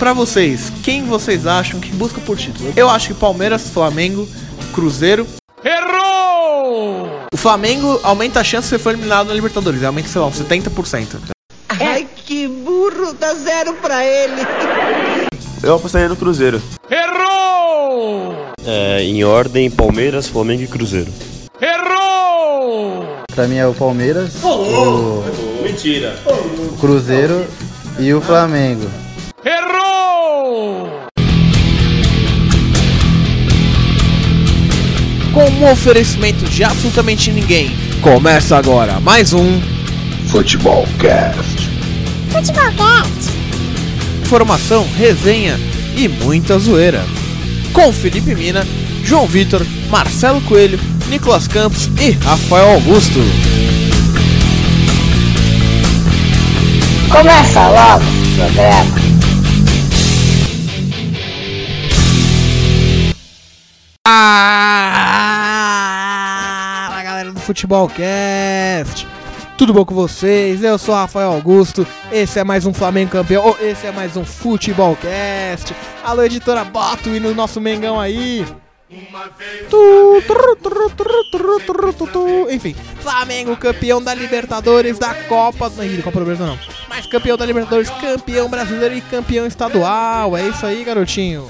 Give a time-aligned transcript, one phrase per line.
[0.00, 2.72] Pra vocês, quem vocês acham que busca por título?
[2.74, 4.26] Eu acho que Palmeiras, Flamengo,
[4.72, 5.26] Cruzeiro.
[5.62, 7.06] Errou!
[7.30, 10.40] O Flamengo aumenta a chance de ser for eliminado na Libertadores, aumenta, sei lá, uns
[10.40, 11.18] 70%.
[11.68, 14.40] Ai, que burro, dá zero pra ele.
[15.62, 16.62] Eu apostaria no Cruzeiro.
[18.64, 21.12] É, em ordem, Palmeiras, Flamengo e Cruzeiro.
[23.34, 25.22] Pra mim é o Palmeiras, o
[25.62, 26.18] Mentira.
[26.80, 27.46] Cruzeiro
[27.98, 28.88] e o Flamengo.
[35.32, 37.70] Com um oferecimento de absolutamente ninguém,
[38.02, 39.60] começa agora mais um
[40.26, 41.70] Futebol Cast.
[44.22, 45.58] Informação, resenha
[45.96, 47.02] e muita zoeira.
[47.72, 48.66] Com Felipe Mina,
[49.02, 53.20] João Vitor, Marcelo Coelho, Nicolas Campos e Rafael Augusto.
[57.10, 59.09] Começa logo o programa.
[64.06, 64.14] Fala
[67.02, 69.06] galera do Futebolcast!
[69.58, 70.64] Tudo bom com vocês?
[70.64, 75.76] Eu sou Rafael Augusto, esse é mais um Flamengo campeão, esse é mais um Futebolcast.
[76.02, 78.46] Alô, editora, bota o hino nosso Mengão aí!
[82.50, 85.68] Enfim, Flamengo campeão da Libertadores, da Copa.
[85.68, 86.58] Não, Copa do Brasil não.
[86.90, 90.36] Mas campeão da Libertadores, campeão brasileiro e campeão estadual.
[90.36, 91.48] É isso aí, garotinho.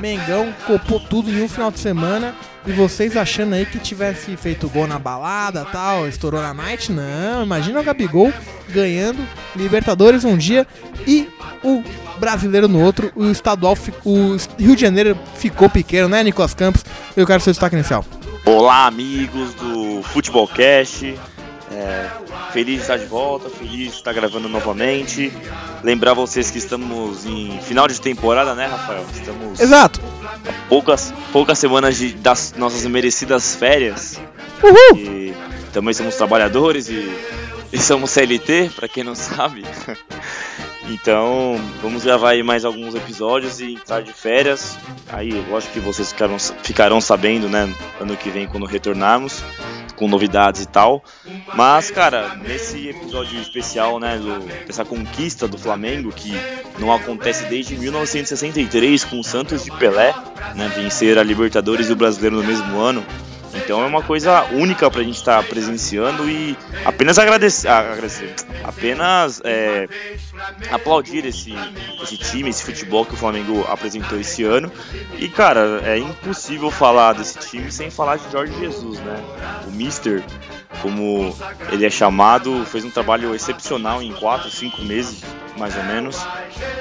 [0.00, 2.36] Mengão copou tudo em um final de semana.
[2.64, 6.92] E vocês achando aí que tivesse feito gol na balada tal, estourou na night?
[6.92, 8.32] Não, imagina o Gabigol
[8.68, 9.18] ganhando
[9.56, 10.66] Libertadores um dia
[11.06, 11.28] e
[11.64, 11.82] o
[12.18, 16.84] brasileiro no outro, o estadual, o Rio de Janeiro ficou pequeno, né, Nicolas Campos?
[17.16, 18.04] Eu quero seu destaque inicial.
[18.44, 21.16] Olá, amigos do Futebolcast.
[21.76, 22.08] É,
[22.52, 25.30] feliz de estar de volta, feliz de estar gravando novamente.
[25.84, 29.04] Lembrar vocês que estamos em final de temporada, né, Rafael?
[29.12, 30.00] Estamos Exato.
[30.00, 34.18] a poucas, poucas semanas de, das nossas merecidas férias.
[34.62, 34.98] Uhul!
[34.98, 35.34] E
[35.74, 37.14] também somos trabalhadores e,
[37.70, 39.62] e somos CLT, pra quem não sabe.
[40.88, 44.78] Então, vamos gravar aí mais alguns episódios e entrar de férias.
[45.08, 47.68] Aí, eu acho que vocês ficarão, ficarão sabendo, né,
[48.00, 49.42] ano que vem, quando retornarmos,
[49.96, 51.02] com novidades e tal.
[51.54, 56.32] Mas, cara, nesse episódio especial, né, do, dessa conquista do Flamengo, que
[56.78, 60.14] não acontece desde 1963, com o Santos de Pelé,
[60.54, 63.04] né, vencer a Libertadores e o Brasileiro no mesmo ano.
[63.66, 68.32] Então é uma coisa única pra gente estar presenciando e apenas agradecer, ah, agradecer
[68.62, 69.88] apenas é,
[70.70, 71.52] aplaudir esse,
[72.00, 74.70] esse time, esse futebol que o Flamengo apresentou esse ano.
[75.18, 79.20] E cara, é impossível falar desse time sem falar de Jorge Jesus, né?
[79.66, 80.22] O Mister,
[80.80, 81.36] como
[81.72, 85.24] ele é chamado, fez um trabalho excepcional em 4, 5 meses,
[85.58, 86.24] mais ou menos.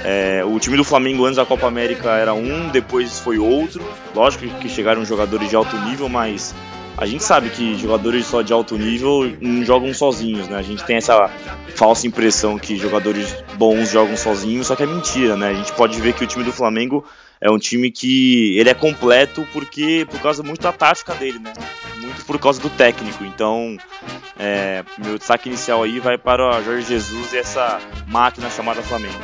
[0.03, 3.83] É, o time do Flamengo antes da Copa América era um, depois foi outro.
[4.13, 6.53] Lógico que chegaram jogadores de alto nível, mas
[6.97, 10.57] a gente sabe que jogadores só de alto nível não jogam sozinhos, né?
[10.57, 11.29] A gente tem essa
[11.75, 15.49] falsa impressão que jogadores bons jogam sozinhos, só que é mentira, né?
[15.49, 17.05] A gente pode ver que o time do Flamengo
[17.41, 21.51] é um time que ele é completo porque por causa muito da tática dele, né?
[21.97, 23.25] Muito por causa do técnico.
[23.25, 23.75] Então,
[24.39, 29.19] é, meu destaque inicial aí vai para o Jorge Jesus e essa máquina chamada Flamengo.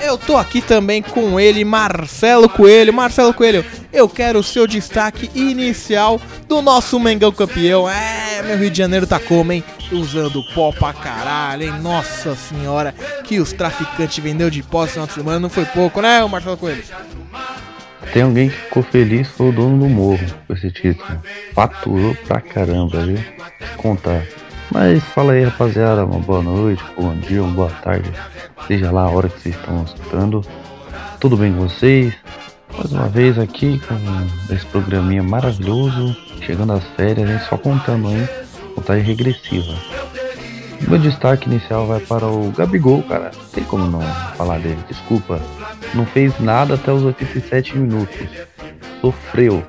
[0.00, 2.92] Eu tô aqui também com ele, Marcelo Coelho.
[2.92, 7.88] Marcelo Coelho, eu quero o seu destaque inicial do nosso Mengão campeão.
[7.88, 9.64] É, meu Rio de Janeiro tá como, hein?
[9.90, 11.74] Usando pó pra caralho, hein?
[11.80, 16.00] Nossa senhora, que os traficantes vendeu de pó esse final de semana não foi pouco,
[16.00, 16.84] né, Marcelo Coelho?
[18.12, 21.20] Tem alguém que ficou feliz, foi o dono do morro com esse título.
[21.52, 23.18] Faturou pra caramba, viu?
[23.76, 24.22] Contar.
[24.70, 26.04] Mas fala aí, rapaziada.
[26.04, 28.10] Uma boa noite, bom dia, uma boa tarde.
[28.66, 30.44] Seja lá a hora que vocês estão escutando.
[31.20, 32.14] Tudo bem com vocês?
[32.76, 36.16] Mais uma vez aqui com esse programinha maravilhoso.
[36.42, 37.40] Chegando às férias, hein?
[37.48, 38.28] Só contando, hein?
[38.74, 39.74] Contagem regressiva.
[40.86, 43.30] Meu destaque inicial vai para o Gabigol, cara.
[43.52, 44.02] Tem como não
[44.36, 45.40] falar dele, desculpa.
[45.94, 48.28] Não fez nada até os 87 minutos.
[49.00, 49.64] Sofreu.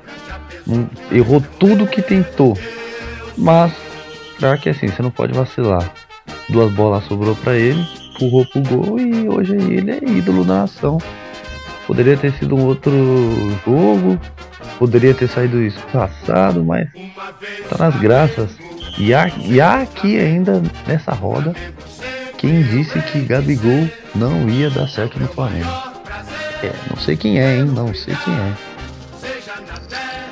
[1.10, 2.58] Errou tudo que tentou.
[3.36, 3.72] Mas,
[4.38, 5.92] claro que assim, você não pode vacilar.
[6.48, 7.86] Duas bolas sobrou pra ele,
[8.18, 10.98] empurrou pro gol e hoje ele é ídolo da nação.
[11.86, 12.92] Poderia ter sido um outro
[13.64, 14.20] jogo,
[14.78, 16.88] poderia ter saído isso passado, mas
[17.70, 18.50] tá nas graças.
[18.98, 21.54] E há, e há aqui ainda nessa roda
[22.36, 25.70] quem disse que Gabigol não ia dar certo no Flamengo.
[26.62, 27.64] É, não sei quem é, hein?
[27.64, 28.52] Não sei quem é.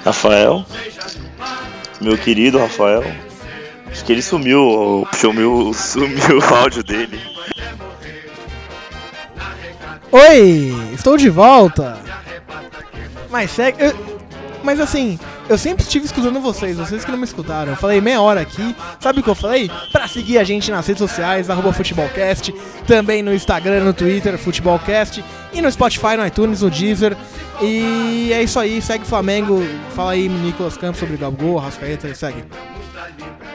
[0.04, 0.64] Rafael,
[2.00, 3.04] meu querido Rafael.
[3.90, 7.18] Acho que ele sumiu, sumiu, sumiu o áudio dele.
[10.30, 11.98] Oi, estou de volta.
[13.30, 13.82] Mas segue.
[13.84, 14.16] eu-
[14.62, 15.18] mas assim,
[15.48, 17.72] eu sempre estive escutando vocês, vocês que não me escutaram.
[17.72, 18.74] Eu falei meia hora aqui.
[18.98, 19.70] Sabe o que eu falei?
[19.92, 22.52] Pra seguir a gente nas redes sociais, arroba futebolcast,
[22.86, 25.22] também no Instagram, no Twitter, futebolcast,
[25.52, 27.16] e no Spotify, no iTunes, no Deezer.
[27.60, 29.62] E é isso aí, segue o Flamengo.
[29.94, 32.42] Fala aí, Nicolas Campos, sobre Gabigol, Rascaeta, segue.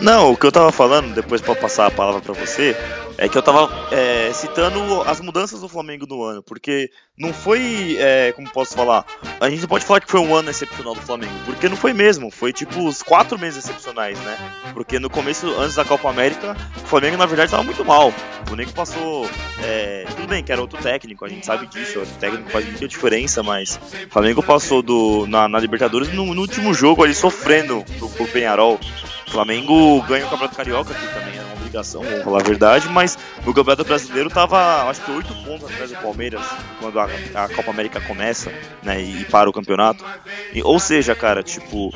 [0.01, 2.75] Não, o que eu tava falando, depois pra passar a palavra pra você,
[3.19, 7.97] é que eu tava é, citando as mudanças do Flamengo no ano, porque não foi,
[7.99, 9.05] é, como posso falar,
[9.39, 11.93] a gente não pode falar que foi um ano excepcional do Flamengo, porque não foi
[11.93, 14.37] mesmo, foi tipo os quatro meses excepcionais, né?
[14.73, 18.09] Porque no começo, antes da Copa América, o Flamengo na verdade tava muito mal.
[18.09, 19.29] O Flamengo passou,
[19.63, 22.87] é, tudo bem que era outro técnico, a gente sabe disso, o técnico faz muita
[22.87, 27.85] diferença, mas o Flamengo passou do, na, na Libertadores no, no último jogo ali sofrendo
[27.99, 28.79] pro, pro Penharol.
[29.31, 33.17] Flamengo ganha o Campeonato Carioca, que também era uma obrigação, vamos falar a verdade, mas
[33.45, 36.41] no Campeonato Brasileiro tava, acho que 8 pontos atrás do Palmeiras
[36.79, 38.51] quando a, a Copa América começa,
[38.83, 40.03] né, e, para o campeonato.
[40.53, 41.91] E- ou seja, cara, tipo,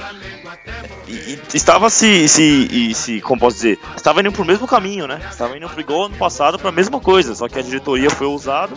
[1.07, 5.07] e, e estava se, se, e se, como posso dizer, estava indo pro mesmo caminho,
[5.07, 5.19] né?
[5.29, 8.27] Estava indo pro igual ano passado para a mesma coisa, só que a diretoria foi
[8.27, 8.73] ousada.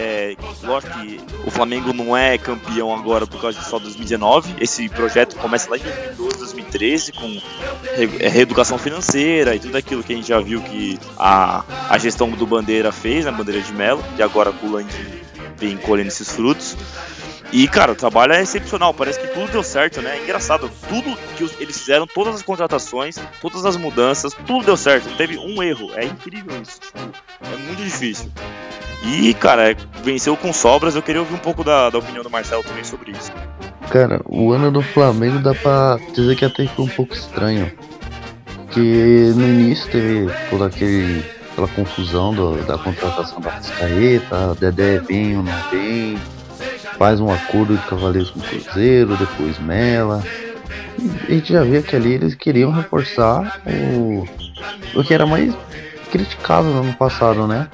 [0.00, 4.54] É, lógico que o Flamengo não é campeão agora por causa de só 2019.
[4.60, 7.42] Esse projeto começa lá em 2012, 2013, com
[8.20, 12.30] é, reeducação financeira e tudo aquilo que a gente já viu que a, a gestão
[12.30, 15.20] do Bandeira fez, a Bandeira de Melo, e agora o Landim
[15.56, 16.76] vem colhendo esses frutos.
[17.50, 20.18] E, cara, o trabalho é excepcional, parece que tudo deu certo, né?
[20.18, 25.08] É engraçado, tudo que eles fizeram, todas as contratações, todas as mudanças, tudo deu certo,
[25.16, 25.90] teve um erro.
[25.94, 26.98] É incrível isso, tipo,
[27.52, 28.30] é muito difícil.
[29.04, 32.62] E, cara, venceu com sobras, eu queria ouvir um pouco da, da opinião do Marcelo
[32.62, 33.32] também sobre isso.
[33.90, 37.70] Cara, o ano do Flamengo dá pra dizer que até foi um pouco estranho.
[38.66, 45.38] Porque no início teve toda aquele, aquela confusão do- da contratação da Rascaeta, Dedé vem
[45.38, 46.18] ou não vem,
[46.98, 50.22] faz um acordo de cavaleiros com o Cruzeiro, depois Mela.
[50.98, 54.28] E a gente já via que ali eles queriam reforçar o,
[54.94, 55.54] o que era mais
[56.10, 57.68] criticado no ano passado, né?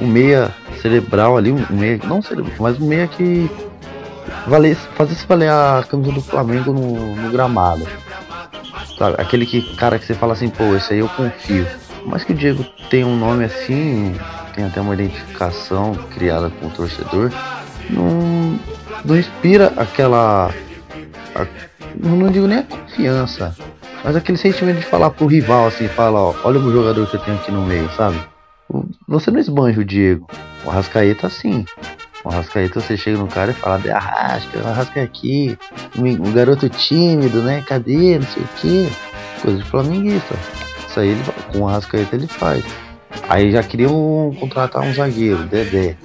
[0.00, 0.50] O meia
[0.80, 3.50] cerebral ali, um meia, não cerebral, mas um meia que
[4.46, 7.86] valer, fazesse valer a camisa do Flamengo no, no gramado.
[8.98, 9.16] Sabe?
[9.18, 11.66] Aquele que, cara que você fala assim, pô, esse aí eu confio.
[12.06, 14.14] Mas que o Diego tem um nome assim,
[14.54, 17.30] tem até uma identificação criada com o torcedor,
[17.90, 18.58] não,
[19.04, 20.50] não inspira aquela.
[21.34, 21.46] a-
[21.94, 23.54] não digo nem a confiança,
[24.04, 27.20] mas aquele sentimento de falar pro rival assim, fala, ó, olha o jogador que eu
[27.20, 28.18] tenho aqui no meio, sabe?
[29.08, 30.28] Você não esbanja o Diego.
[30.64, 31.64] O Arrascaeta sim.
[32.24, 35.58] O Arrascaeta você chega no cara e fala, de arrasca, arrasca aqui,
[35.98, 37.62] um, garoto tímido, né?
[37.66, 38.18] Cadê?
[38.18, 38.92] Não sei o que.
[39.42, 40.34] Coisa de flamenguista.
[40.86, 41.22] Isso aí ele,
[41.52, 42.64] com o Arrascaeta ele faz.
[43.28, 45.96] Aí já queriam contratar um zagueiro, Dedé.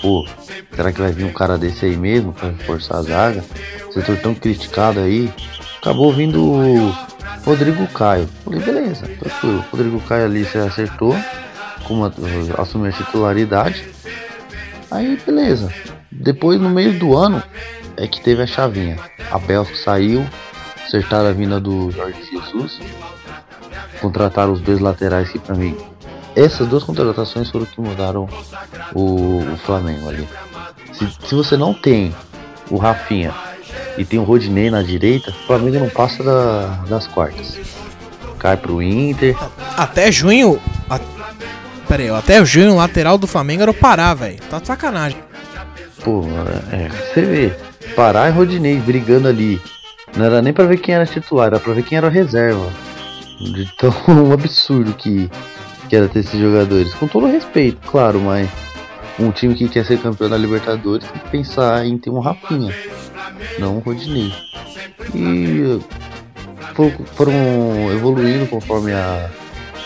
[0.00, 0.26] Pô,
[0.74, 3.44] será que vai vir um cara desse aí mesmo pra reforçar a zaga?
[3.92, 5.30] Setor tão criticado aí.
[5.80, 6.94] Acabou vindo o
[7.44, 8.28] Rodrigo Caio.
[8.44, 9.64] Falei, beleza, tranquilo.
[9.72, 11.16] Rodrigo Caio ali você acertou.
[11.84, 12.12] Como a-
[12.58, 13.88] assumiu a titularidade.
[14.90, 15.72] Aí beleza.
[16.12, 17.42] Depois no meio do ano
[17.96, 18.98] é que teve a chavinha.
[19.30, 20.26] A Belfo saiu,
[20.86, 22.78] acertaram a vinda do Jorge Jesus,
[24.00, 25.76] contrataram os dois laterais que pra mim.
[26.36, 28.28] Essas duas contratações foram que mudaram
[28.94, 30.28] o, o Flamengo ali.
[30.92, 32.14] Se, se você não tem
[32.70, 33.32] o Rafinha
[34.00, 37.58] e tem o Rodinei na direita, o Flamengo não passa da- das quartas.
[38.38, 39.36] Cai pro Inter.
[39.76, 40.58] Até junho.
[40.88, 40.98] A...
[41.86, 44.38] Pera aí, até junho o lateral do Flamengo era o Pará, velho.
[44.48, 45.18] Tá de sacanagem.
[46.02, 46.24] Pô,
[46.72, 47.52] é, você vê,
[47.94, 49.60] Pará e Rodinei brigando ali.
[50.16, 52.66] Não era nem pra ver quem era titular, era pra ver quem era reserva.
[53.38, 55.30] De tão um absurdo que,
[55.88, 56.94] que era ter esses jogadores.
[56.94, 58.48] Com todo respeito, claro, mas
[59.18, 62.74] um time que quer ser campeão da Libertadores tem que pensar em ter um Rafinha,
[63.58, 64.32] não um Rodinei.
[65.14, 65.80] E
[66.74, 67.32] for- foram
[67.92, 69.30] evoluindo conforme a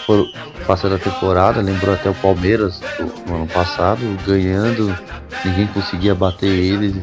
[0.06, 0.28] for,
[0.66, 2.80] passando a temporada, lembrou até o Palmeiras
[3.26, 4.94] no ano passado, ganhando
[5.44, 6.94] ninguém conseguia bater eles.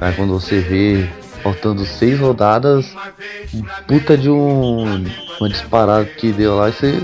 [0.00, 1.08] Aí quando você vê
[1.42, 2.94] faltando seis rodadas,
[3.86, 5.04] puta de um
[5.40, 7.02] uma disparada que deu lá, e você,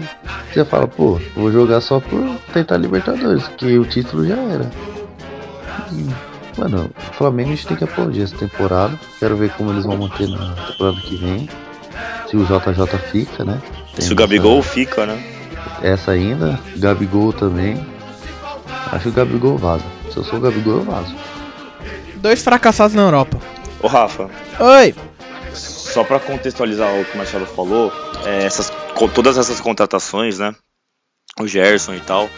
[0.52, 2.20] você fala, pô, vou jogar só por
[2.52, 4.70] tentar Libertadores, porque o título já era.
[5.92, 6.08] E,
[6.60, 8.98] mano, o Flamengo a gente tem que aplaudir essa temporada.
[9.18, 11.48] Quero ver como eles vão manter na temporada que vem.
[12.28, 13.60] Se o JJ fica, né?
[13.94, 15.22] Tem Se o Gabigol essa- fica, né?
[15.82, 17.84] essa ainda, Gabigol também.
[18.92, 19.84] Acho que o Gabigol vaza.
[20.10, 21.14] Se eu sou o Gabigol, eu vazo.
[22.16, 23.38] Dois fracassados na Europa.
[23.82, 24.94] Ô Rafa, Oi!
[25.54, 27.92] só pra contextualizar o que o Marcelo falou,
[28.24, 28.70] é, essas,
[29.14, 30.54] todas essas contratações, né?
[31.40, 32.28] O Gerson e tal,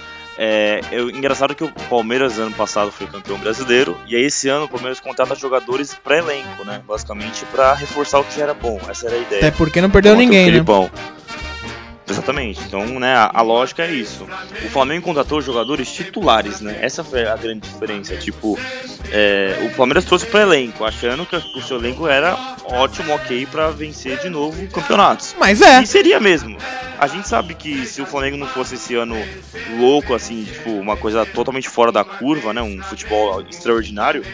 [0.44, 4.64] É, eu, engraçado que o Palmeiras ano passado foi campeão brasileiro e aí esse ano
[4.64, 6.82] o Palmeiras contrata jogadores para elenco, né?
[6.84, 8.80] Basicamente para reforçar o que já era bom.
[8.88, 9.38] Essa era a ideia.
[9.38, 10.64] Até porque não perdeu Contra ninguém, né?
[12.09, 12.61] Exatamente.
[12.66, 14.26] Então, né, a, a lógica é isso.
[14.64, 16.78] O Flamengo contratou jogadores titulares, né?
[16.80, 18.16] Essa foi a grande diferença.
[18.16, 18.59] Tipo,
[19.11, 23.71] é, o Palmeiras trouxe para elenco, achando que o seu elenco era ótimo, ok, para
[23.71, 25.35] vencer de novo campeonatos.
[25.38, 25.82] Mas é.
[25.82, 26.56] E seria mesmo.
[26.99, 29.16] A gente sabe que se o Flamengo não fosse esse ano
[29.76, 32.62] louco, assim, tipo, uma coisa totalmente fora da curva, né?
[32.62, 34.25] Um futebol extraordinário,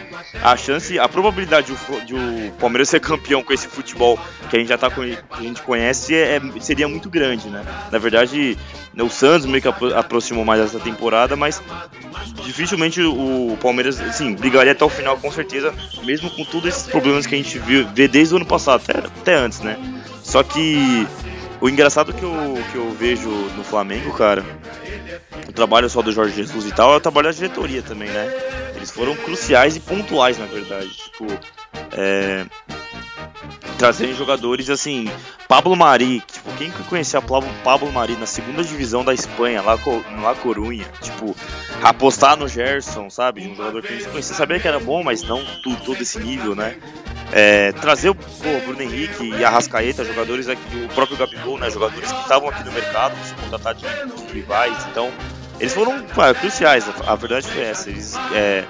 [0.43, 1.73] a chance, a probabilidade
[2.05, 4.19] de o, Palmeiras ser campeão com esse futebol
[4.51, 7.58] que a gente já tá que a gente conhece é- seria muito grande, né?
[7.91, 8.57] Na verdade,
[8.99, 11.63] o Santos meio que apro- aproximou mais essa temporada, mas
[12.45, 15.73] dificilmente o Palmeiras, assim, brigaria até o final com certeza,
[16.03, 18.99] mesmo com todos esses problemas que a gente viu, vê desde o ano passado, até,
[18.99, 19.77] até antes, né?
[20.23, 21.07] Só que
[21.61, 24.45] o engraçado que eu, que eu vejo no Flamengo, cara,
[25.49, 28.31] o trabalho só do Jorge Jesus e tal, é o trabalho da diretoria também, né?
[28.77, 30.89] Eles foram cruciais e pontuais, na verdade.
[30.89, 31.27] Tipo,
[31.93, 32.45] é,
[33.79, 35.09] trazerem jogadores assim,
[35.49, 39.79] Pablo Mari, tipo, quem que conhecia Pablo, Pablo Mari na segunda divisão da Espanha, lá
[39.79, 41.35] co- lá Corunha, tipo,
[41.83, 43.47] apostar no Gerson, sabe?
[43.49, 46.19] Um jogador que a gente conhecia, sabia que era bom, mas não tudo, todo esse
[46.19, 46.77] nível, né?
[47.33, 51.71] É, trazer o Bruno Henrique e a Rascaeta, jogadores aqui, o próprio Gabigol, né?
[51.71, 55.11] Jogadores que estavam aqui no mercado, se contratar de, de rivais, então
[55.61, 57.89] eles foram pá, cruciais, a, a verdade foi essa.
[57.91, 58.65] Eles é,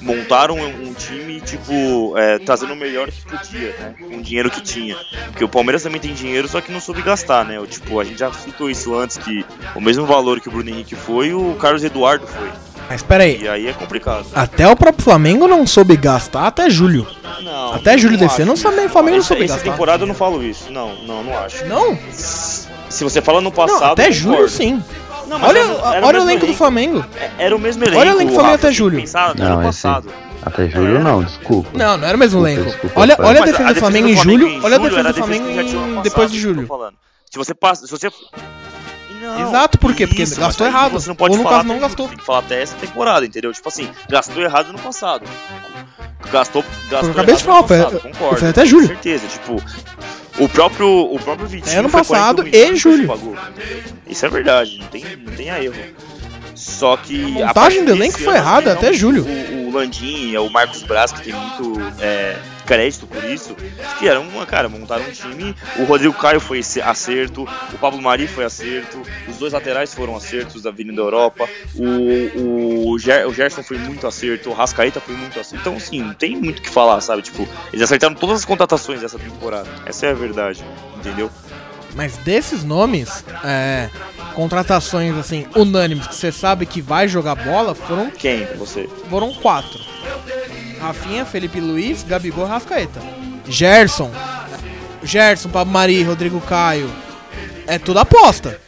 [0.00, 3.94] montaram um, time, tipo, é, trazendo o melhor que podia, né?
[3.98, 4.96] Com o dinheiro que tinha.
[5.26, 7.58] Porque o Palmeiras também tem dinheiro, só que não soube gastar, né?
[7.60, 9.44] O, tipo, a gente já citou isso antes, que
[9.74, 12.50] o mesmo valor que o Bruno Henrique foi, o Carlos Eduardo foi.
[12.88, 13.42] Mas pera aí.
[13.42, 14.26] E aí é complicado.
[14.34, 17.06] Até o próprio Flamengo não soube gastar até julho.
[17.40, 19.70] Não, Até julho não desse ano, o Flamengo- não Essa- soube essa gastar.
[19.70, 20.70] temporada eu não falo isso.
[20.72, 21.64] Não, não, não acho.
[21.66, 21.96] Não?
[22.12, 23.80] Se você fala no passado.
[23.80, 24.52] Não, até julho concordo.
[24.52, 24.82] sim.
[25.38, 27.04] Não, Olha, era- era olha o elenco do Flamengo.
[27.38, 28.00] Era o mesmo elenco.
[28.00, 28.96] Olha o elenco do Flamengo até tem julho.
[28.98, 30.12] Não, esse- passado.
[30.44, 31.70] Até julho não, desculpa.
[31.78, 32.70] Não, não era o mesmo Desculpa, elenco.
[32.70, 36.02] desculpa, olha, olha a defesa do Flamengo em julho, olha a defesa do Flamengo em-
[36.02, 36.68] depois de passado, julho.
[37.30, 38.10] Se você passa, se você
[39.20, 40.06] Não, Exato, por quê?
[40.06, 40.92] Porque isso, gastou errado.
[40.92, 42.08] Você não pode Ou no falar caso, não até- gastou.
[42.08, 43.52] Tem que falar até essa temporada, entendeu?
[43.52, 45.24] Tipo assim, gastou errado no passado.
[46.32, 48.36] Gastou, gastou Eu acabei de falar, passado, foi- concordo.
[48.38, 48.88] foi até julho.
[48.88, 49.62] Com certeza, tipo,
[50.38, 53.10] o próprio, o próprio Vitinho É ano passado 40 e julho.
[54.06, 55.74] Isso é verdade, não tem, não tem a erro.
[56.54, 57.24] Só que.
[57.42, 59.24] A montagem a do elenco foi errada até julho.
[59.24, 62.36] O, o Landim, o Marcos Braz, que tem muito é,
[62.70, 63.56] crédito por isso,
[63.98, 65.56] vieram, uma, cara, montaram um time.
[65.76, 70.62] O Rodrigo Caio foi acerto, o Pablo Mari foi acerto, os dois laterais foram acertos
[70.62, 75.40] da Avenida Europa, o, o, Ger, o Gerson foi muito acerto, o Rascaeta foi muito
[75.40, 75.60] acerto.
[75.60, 77.22] Então, assim, não tem muito o que falar, sabe?
[77.22, 79.68] Tipo, eles acertaram todas as contratações dessa temporada.
[79.84, 80.64] Essa é a verdade,
[80.96, 81.28] entendeu?
[81.96, 83.90] Mas desses nomes, é,
[84.34, 88.88] contratações assim, unânimes, que você sabe que vai jogar bola, foram, Quem você?
[89.08, 89.80] foram quatro.
[90.80, 93.00] Rafinha, Felipe Luiz, Gabigol e Rascaeta.
[93.46, 94.10] Gerson.
[95.02, 96.90] Gerson, Pablo Mari, Rodrigo Caio.
[97.66, 98.58] É tudo aposta.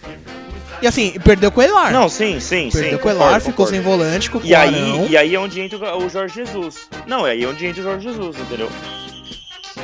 [0.83, 1.93] E assim, perdeu com o Elar.
[1.93, 2.81] Não, sim, sim, sim.
[2.81, 3.73] perdeu com o concordo, Elar, ficou concordo.
[3.73, 6.89] sem volante, com o E aí, e aí é onde entra o Jorge Jesus.
[7.07, 8.69] Não, é aí onde entra o Jorge Jesus, entendeu?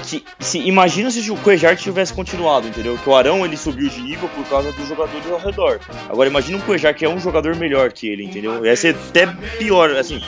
[0.02, 2.96] Que, se, imagina se o Cuejar tivesse continuado, entendeu?
[2.96, 5.80] Que o Arão ele subiu de nível por causa dos jogadores ao redor.
[6.08, 8.64] Agora imagina o Cuejar que é um jogador melhor que ele, entendeu?
[8.64, 9.26] Ia ser até
[9.58, 10.20] pior, assim.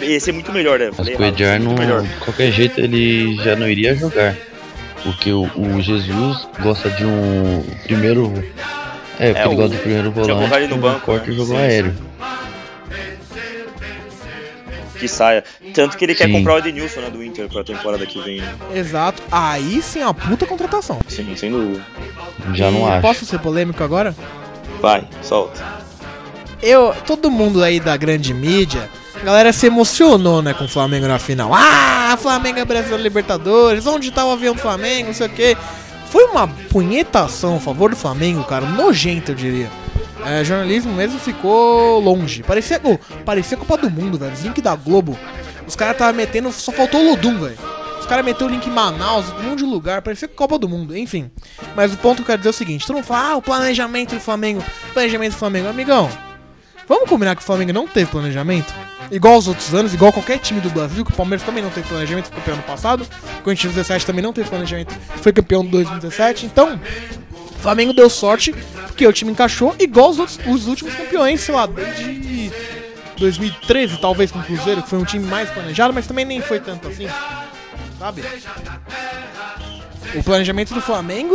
[0.00, 0.86] Ia ser muito melhor, né?
[0.86, 1.74] Mas Falei o errado, não.
[1.74, 2.02] melhor.
[2.02, 4.34] De qualquer jeito ele já não iria jogar.
[5.02, 8.32] Porque o, o Jesus gosta de um primeiro.
[9.18, 10.32] É, porque É, ele gosta do primeiro volante.
[10.34, 11.32] colocado ele no banco, corte né?
[11.32, 11.94] e jogo Sim, aéreo.
[14.98, 15.44] Que saia.
[15.74, 16.32] Tanto que ele quer Sim.
[16.32, 18.40] comprar o Edenilson, né, do Inter pra temporada que vem.
[18.40, 18.54] né?
[18.74, 19.22] Exato.
[19.30, 20.98] Aí sim, a puta contratação.
[21.06, 21.84] Sim, sem dúvida.
[22.54, 23.02] Já não E acho.
[23.02, 24.14] Posso ser polêmico agora?
[24.80, 25.62] Vai, solta.
[26.62, 28.88] Eu, todo mundo aí da grande mídia,
[29.20, 31.50] a galera se emocionou, né, com o Flamengo na final.
[31.54, 35.56] Ah, Flamengo é brasileiro Libertadores, onde tá o avião do Flamengo, não sei o que.
[36.10, 39.68] Foi uma punhetação a favor do Flamengo, cara, nojento, eu diria.
[40.26, 42.42] É, jornalismo mesmo ficou longe.
[42.42, 44.32] Parecia, oh, parecia Copa do Mundo, velho.
[44.42, 45.18] Link da Globo.
[45.66, 47.58] Os caras estavam metendo, só faltou o Lodum, velho.
[48.00, 50.96] Os caras meteram o link em Manaus, um monte de lugar, parecia Copa do Mundo,
[50.96, 51.30] enfim.
[51.76, 53.42] Mas o ponto que eu quero dizer é o seguinte: todo mundo fala, ah, o
[53.42, 55.68] planejamento do Flamengo, planejamento do Flamengo.
[55.68, 56.08] Amigão,
[56.88, 58.72] Vamos combinar que o Flamengo não teve planejamento?
[59.10, 61.86] Igual aos outros anos, igual qualquer time do Brasil, que o Palmeiras também não teve
[61.86, 63.06] planejamento, foi campeão ano passado.
[63.38, 66.46] O Corinthians 17 também não teve planejamento, foi campeão de 2017.
[66.46, 66.80] Então,
[67.58, 68.52] o Flamengo deu sorte,
[68.86, 72.52] porque o time encaixou igual os, outros, os últimos campeões, sei lá, desde
[73.18, 76.60] 2013, talvez com o Cruzeiro, que foi um time mais planejado, mas também nem foi
[76.60, 77.08] tanto assim.
[77.98, 78.22] Sabe?
[80.14, 81.34] o planejamento do Flamengo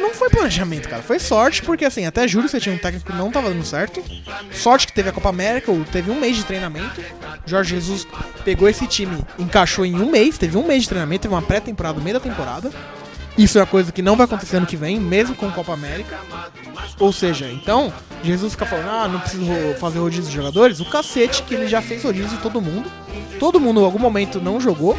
[0.00, 1.02] não foi planejamento, cara.
[1.02, 3.64] Foi sorte, porque assim, até juro que você tinha um técnico que não tava dando
[3.64, 4.02] certo.
[4.52, 7.00] Sorte que teve a Copa América, ou teve um mês de treinamento.
[7.44, 8.06] Jorge Jesus
[8.44, 12.00] pegou esse time, encaixou em um mês, teve um mês de treinamento, teve uma pré-temporada
[12.00, 12.70] meio da temporada.
[13.36, 16.18] Isso é uma coisa que não vai acontecer ano que vem, mesmo com Copa América.
[16.98, 20.80] Ou seja, então, Jesus fica falando, ah, não preciso fazer rodízio de jogadores.
[20.80, 22.90] O cacete que ele já fez rodízio de todo mundo.
[23.38, 24.96] Todo mundo em algum momento não jogou.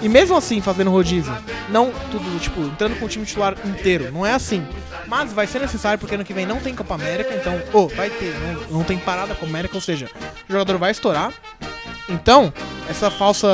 [0.00, 1.36] E mesmo assim, fazendo rodízio,
[1.68, 4.64] não tudo, tipo, entrando com o time titular inteiro, não é assim.
[5.06, 8.10] Mas vai ser necessário porque ano que vem não tem Copa América, então, ô, vai
[8.10, 10.10] ter, não, não tem parada Copa América, ou seja,
[10.48, 11.32] o jogador vai estourar.
[12.08, 12.52] Então,
[12.88, 13.48] essa falsa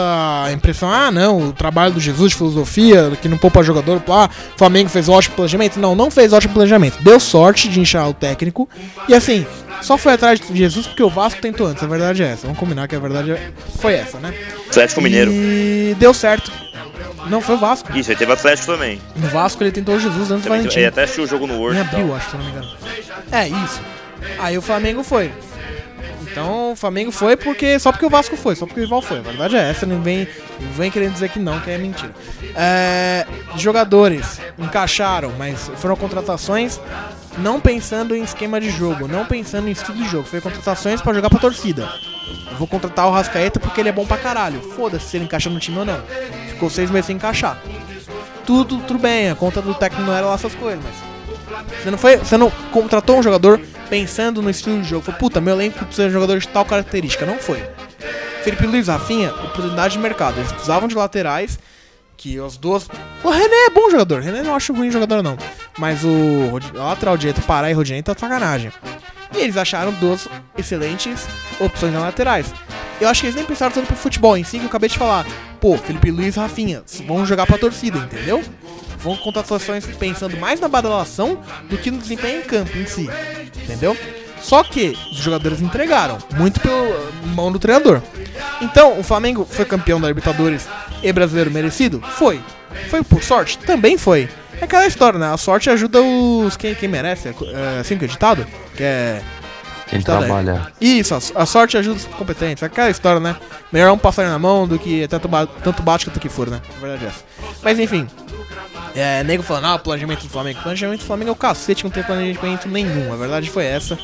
[0.52, 4.59] impressão, ah não, o trabalho do Jesus de filosofia, que não poupa jogador, ah, o
[4.59, 5.80] Flamengo fez ótimo planejamento.
[5.80, 7.02] Não, não fez ótimo planejamento.
[7.02, 8.68] Deu sorte de inchar o técnico.
[9.09, 9.47] E assim,
[9.80, 11.82] só foi atrás de Jesus porque o Vasco tentou antes.
[11.82, 12.42] A verdade é essa.
[12.42, 14.35] Vamos combinar que a verdade é- foi essa, né?
[14.68, 15.30] Atlético Mineiro.
[15.32, 16.52] E deu certo.
[17.30, 17.97] Não, foi o Vasco.
[17.97, 19.00] Isso, aí teve Atlético também.
[19.16, 20.78] No Vasco ele tentou o Jesus antes do Valentim.
[20.78, 21.78] ele até assistiu o jogo no Word.
[21.78, 22.68] Em abril, acho, se não me engano.
[23.30, 23.80] É, isso.
[24.38, 25.30] Aí o Flamengo foi.
[26.32, 27.78] Então o Flamengo foi porque.
[27.78, 29.18] Só porque o Vasco foi, só porque o rival foi.
[29.18, 30.26] A verdade é essa, não vem,
[30.74, 32.12] vem querendo dizer que não, que é mentira.
[32.56, 36.80] É, jogadores encaixaram, mas foram contratações
[37.38, 40.24] não pensando em esquema de jogo, não pensando em estilo de jogo.
[40.24, 41.88] Foi contratações pra jogar pra torcida.
[42.50, 44.60] Eu vou contratar o Rascaeta porque ele é bom pra caralho.
[44.60, 46.02] Foda-se se ele encaixa no time ou não.
[46.48, 47.60] Ficou seis meses sem encaixar.
[48.46, 51.12] Tudo, tudo bem, a conta do técnico não era lá essas coisas, mas.
[51.82, 55.04] Você não, foi, você não contratou um jogador pensando no estilo de jogo.
[55.04, 57.26] Falou, puta, meu elenco precisa de jogador de tal característica.
[57.26, 57.62] Não foi.
[58.42, 60.38] Felipe Luiz, Rafinha, oportunidade de mercado.
[60.38, 61.59] Eles precisavam de laterais,
[62.16, 62.88] que as duas...
[63.23, 64.21] O René é bom jogador.
[64.21, 65.37] O René não acho ruim jogador, não.
[65.78, 68.73] Mas o a lateral direito, Pará e Rodinei, tá sacanagem.
[69.35, 71.26] E eles acharam duas excelentes
[71.61, 72.52] opções na laterais.
[73.00, 74.99] Eu acho que eles nem pensaram tanto pro futebol em si, que eu acabei de
[74.99, 75.26] falar.
[75.61, 78.42] Pô, Felipe Luiz e Rafinha, vão jogar pra torcida, entendeu?
[79.02, 83.11] Vão contratações pensando mais na badalação do que no desempenho em campo em si.
[83.64, 83.97] Entendeu?
[84.40, 88.02] Só que os jogadores entregaram, muito pelo mão do treinador.
[88.61, 90.68] Então, o Flamengo foi campeão da Libertadores
[91.02, 92.02] e brasileiro merecido?
[92.16, 92.40] Foi.
[92.88, 93.59] Foi por sorte?
[93.59, 94.28] Também foi.
[94.60, 95.32] É aquela história, né?
[95.32, 96.56] A sorte ajuda os.
[96.56, 97.28] Quem, quem merece?
[97.28, 98.47] É assim que é ditado?
[98.76, 99.23] Que é.
[99.88, 100.19] Quem daí.
[100.19, 100.73] trabalha.
[100.80, 102.62] Isso, a, sorte ajuda os competentes.
[102.62, 103.36] É aquela história, né?
[103.71, 106.62] Melhor um passarinho na mão do que tanto, ba tanto bate quanto que for, né?
[106.76, 107.25] A verdade é essa.
[107.62, 108.06] Mas enfim.
[108.95, 110.60] É, nego falando, ah, planejamento do Flamengo.
[110.62, 113.12] Planejamento do Flamengo é o cacete, não tem planejamento nenhum.
[113.12, 113.99] A verdade foi essa.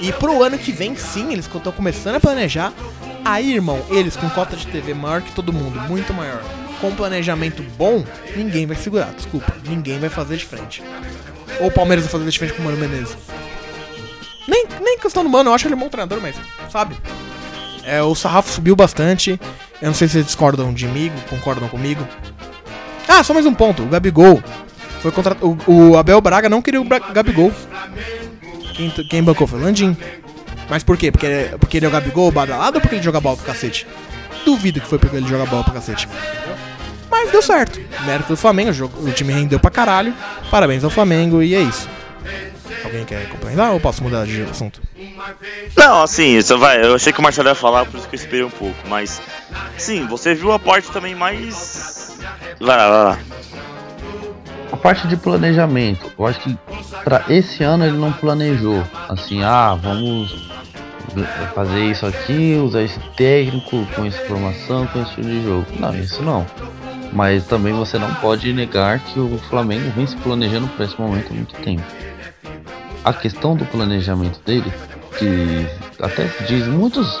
[0.00, 2.72] E pro ano que vem, sim, eles estão começando a planejar.
[3.24, 6.42] Aí, irmão, eles com cota de TV maior que todo mundo, muito maior,
[6.80, 8.04] com planejamento bom,
[8.36, 9.52] ninguém vai segurar, desculpa.
[9.66, 10.82] Ninguém vai fazer de frente.
[11.60, 13.16] Ou o Palmeiras vai fazer de frente com o Mano Menezes.
[14.46, 16.36] Nem, nem questão do Mano, eu acho ele um bom treinador, mas,
[16.70, 16.96] sabe?
[17.84, 19.38] É, o sarrafo subiu bastante.
[19.80, 22.06] Eu não sei se vocês discordam de mim, concordam comigo.
[23.08, 23.82] Ah, só mais um ponto.
[23.82, 24.42] O Gabigol
[25.00, 25.36] foi contra...
[25.40, 27.52] o, Abel Braga não queria o Bra- Gabigol.
[28.74, 29.96] Quem, quem bancou foi o Landim.
[30.68, 31.10] Mas por quê?
[31.10, 33.86] Porque, porque ele é o Gabigol badalado ou porque ele joga bola pro cacete?
[34.44, 36.08] Duvido que foi porque ele joga bola pro cacete.
[37.10, 37.80] Mas deu certo.
[38.04, 40.12] Mérito do Flamengo, o, jogo- o time rendeu pra caralho.
[40.50, 41.88] Parabéns ao Flamengo e é isso.
[42.84, 44.80] Alguém quer complementar ou posso mudar de assunto?
[45.76, 46.84] Não, assim, isso vai.
[46.84, 48.76] Eu achei que o Marcelo ia falar, por isso que eu esperei um pouco.
[48.88, 49.20] Mas,
[49.76, 51.97] sim, você viu a parte também mais.
[52.60, 53.18] Vai lá, vai lá.
[54.70, 56.58] A parte de planejamento, eu acho que
[57.02, 58.84] para esse ano ele não planejou.
[59.08, 60.48] Assim, ah, vamos
[61.54, 65.66] fazer isso aqui, usar esse técnico com essa formação, com esse estilo de jogo.
[65.78, 66.46] Não, isso não.
[67.12, 71.30] Mas também você não pode negar que o Flamengo vem se planejando para esse momento
[71.30, 71.82] há muito tempo.
[73.04, 74.70] A questão do planejamento dele,
[75.18, 75.66] que
[76.02, 77.18] até diz muitos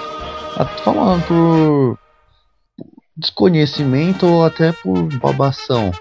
[0.84, 1.98] falando por
[3.18, 5.92] desconhecimento ou até por babação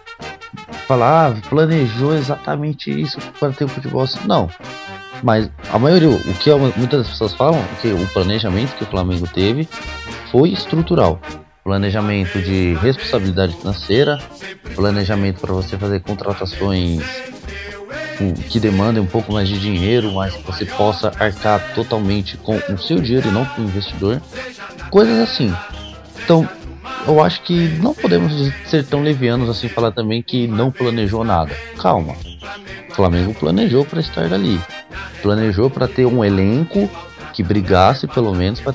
[0.88, 4.20] falar, ah, planejou exatamente isso para ter o futebol assim.
[4.26, 4.50] Não.
[5.24, 9.68] Mas a maioria, o que muitas pessoas falam, que o planejamento que o Flamengo teve
[10.32, 11.20] foi estrutural.
[11.64, 14.20] Planejamento de responsabilidade financeira,
[14.76, 17.04] planejamento para você fazer contratações
[18.18, 22.56] com- que demandem um pouco mais de dinheiro, mas que você possa arcar totalmente com
[22.70, 24.22] o seu dinheiro e não com o investidor.
[24.90, 25.54] Coisas assim.
[26.24, 26.48] Então,
[27.08, 28.34] eu acho que não podemos
[28.66, 31.56] ser tão levianos assim falar também que não planejou nada.
[31.78, 32.16] Calma.
[32.90, 34.60] O Flamengo planejou para estar ali.
[35.22, 36.90] Planejou para ter um elenco
[37.34, 38.74] que brigasse pelo menos para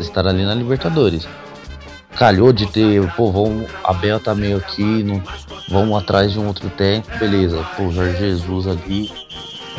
[0.00, 1.26] estar ali na Libertadores.
[2.16, 3.32] Calhou de ter, pô,
[3.82, 5.22] a Bel tá meio aqui, não,
[5.70, 7.66] vamos atrás de um outro técnico, beleza.
[7.76, 9.10] Pô, Jorge Jesus ali,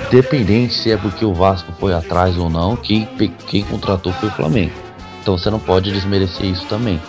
[0.08, 3.08] independente se é porque o Vasco foi atrás ou não, quem,
[3.48, 4.74] quem contratou foi o Flamengo.
[5.22, 7.00] Então você não pode desmerecer isso também.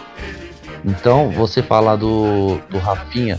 [0.84, 3.38] Então, você falar do, do Rafinha,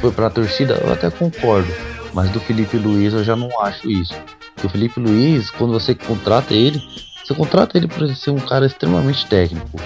[0.00, 1.70] foi pra torcida, eu até concordo.
[2.14, 4.14] Mas do Felipe Luiz eu já não acho isso.
[4.54, 6.82] Porque o Felipe Luiz, quando você contrata ele,
[7.22, 9.78] você contrata ele por ser um cara extremamente técnico.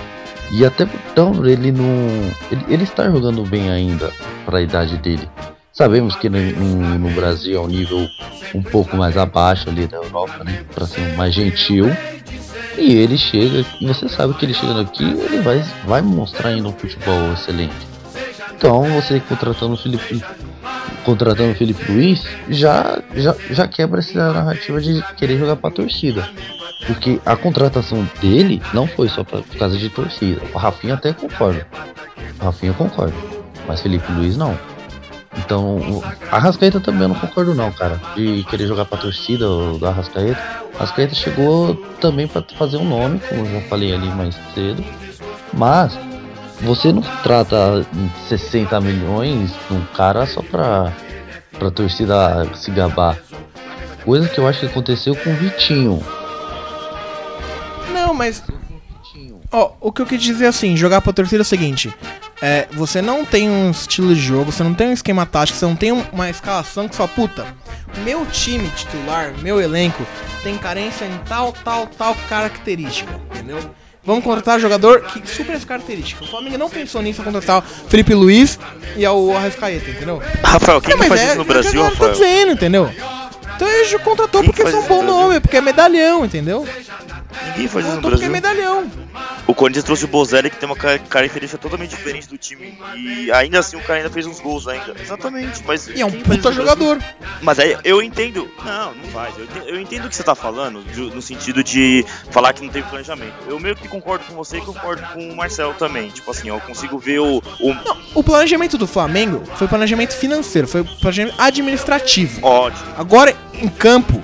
[0.52, 1.84] E até então ele não.
[2.50, 4.12] Ele, ele está jogando bem ainda
[4.44, 5.28] para a idade dele.
[5.72, 8.06] Sabemos que no, no, no, Brasil é um nível
[8.54, 10.64] um pouco mais abaixo ali da Europa, né?
[10.74, 11.86] Para ser mais gentil.
[12.80, 16.66] E ele chega, e você sabe que ele chegando aqui, ele vai, vai mostrar ainda
[16.66, 17.74] um futebol excelente.
[18.56, 20.24] Então você contratando o Felipe,
[21.04, 26.26] contratando o Felipe Luiz, já, já, já quebra essa narrativa de querer jogar pra torcida.
[26.86, 30.40] Porque a contratação dele não foi só pra, por causa de torcida.
[30.54, 31.66] O Rafinha até concorda.
[32.40, 33.14] O Rafinha concorda.
[33.68, 34.58] Mas Felipe Luiz não.
[35.38, 38.00] Então, a Rascaeta também eu não concordo não, cara.
[38.16, 39.46] De querer jogar pra torcida
[39.78, 40.40] da Rascaeta.
[40.74, 44.84] A Rascaeta chegou também para fazer um nome, como eu já falei ali mais cedo.
[45.52, 45.96] Mas
[46.60, 47.86] você não trata
[48.28, 50.92] 60 milhões um cara só pra,
[51.58, 53.16] pra torcida se gabar.
[54.04, 56.02] Coisa que eu acho que aconteceu com o Vitinho.
[57.92, 58.42] Não, mas.
[59.52, 61.92] Ó, o que eu quis dizer assim, jogar pra torcida é o seguinte.
[62.42, 65.66] É, você não tem um estilo de jogo, você não tem um esquema tático, você
[65.66, 67.46] não tem uma escalação que só puta.
[68.02, 70.06] Meu time titular, meu elenco,
[70.42, 73.58] tem carência em tal, tal, tal característica, entendeu?
[74.02, 76.24] Vamos contratar jogador que supera essa característica.
[76.24, 78.58] O Flamengo não pensou nisso, contratar o Felipe Luiz
[78.96, 80.22] e o Arrascaeta, entendeu?
[80.42, 82.08] Rafael, quem não, faz é, isso no Brasil, Rafael?
[82.08, 82.90] Tá dizendo, entendeu?
[83.56, 86.66] Então ele contratou Quem porque são bom nome, porque é medalhão, entendeu?
[87.46, 88.26] Ninguém faz isso no Brasil.
[88.26, 88.90] é medalhão.
[89.46, 92.78] O Corinthians trouxe o Bozelli, que tem uma característica totalmente diferente do time.
[92.96, 94.94] E ainda assim o cara ainda fez uns gols ainda.
[95.00, 95.88] Exatamente, mas.
[95.88, 96.98] E é um puta jogador.
[97.42, 98.50] Mas aí eu entendo.
[98.64, 99.36] Não, não faz.
[99.36, 102.62] Eu entendo, eu entendo o que você tá falando, de, no sentido de falar que
[102.62, 103.34] não teve planejamento.
[103.46, 106.10] Eu meio que concordo com você e concordo com o Marcel também.
[106.10, 107.42] Tipo assim, eu consigo ver o.
[107.60, 112.44] O, não, o planejamento do Flamengo foi planejamento financeiro, foi planejamento administrativo.
[112.44, 112.94] Ótimo.
[112.96, 114.22] Agora, em campo,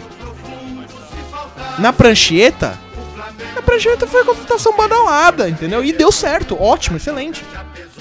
[1.79, 2.79] na prancheta,
[3.55, 5.85] a prancheta foi a contratação badalada, entendeu?
[5.85, 7.45] E deu certo, ótimo, excelente.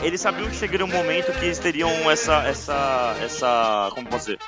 [0.02, 4.40] Eles sabiam que chegaria um momento que eles teriam essa, essa, essa, como posso dizer,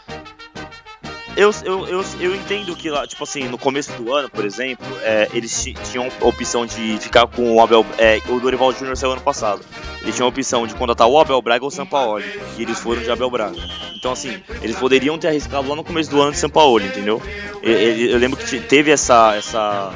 [1.37, 4.87] eu, eu, eu, eu entendo que lá, tipo assim, no começo do ano, por exemplo,
[5.03, 7.85] é, eles tinham a opção de ficar com o Abel.
[7.99, 9.61] É, o Dorival Júnior saiu ano passado.
[10.01, 12.25] Eles tinham a opção de contratar o Abel Braga ou o Sampaoli.
[12.57, 13.61] E eles foram de Abel Braga.
[13.95, 17.21] Então, assim, eles poderiam ter arriscado lá no começo do ano de Sampaoli, entendeu?
[17.61, 19.35] Eu, eu, eu lembro que teve essa.
[19.35, 19.91] essa.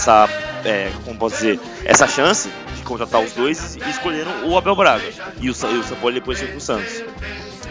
[0.00, 0.28] Essa.
[0.64, 1.60] É, como posso dizer?
[1.84, 5.04] Essa chance de contratar os dois e escolheram o Abel Braga.
[5.40, 7.02] E o, e o Sampaoli depois foi pro Santos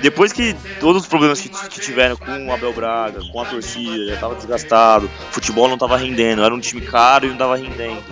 [0.01, 4.07] depois que todos os problemas que, que, tiveram com o Abel Braga, com a torcida,
[4.07, 8.03] já tava desgastado, futebol não tava rendendo, era um time caro e não tava rendendo.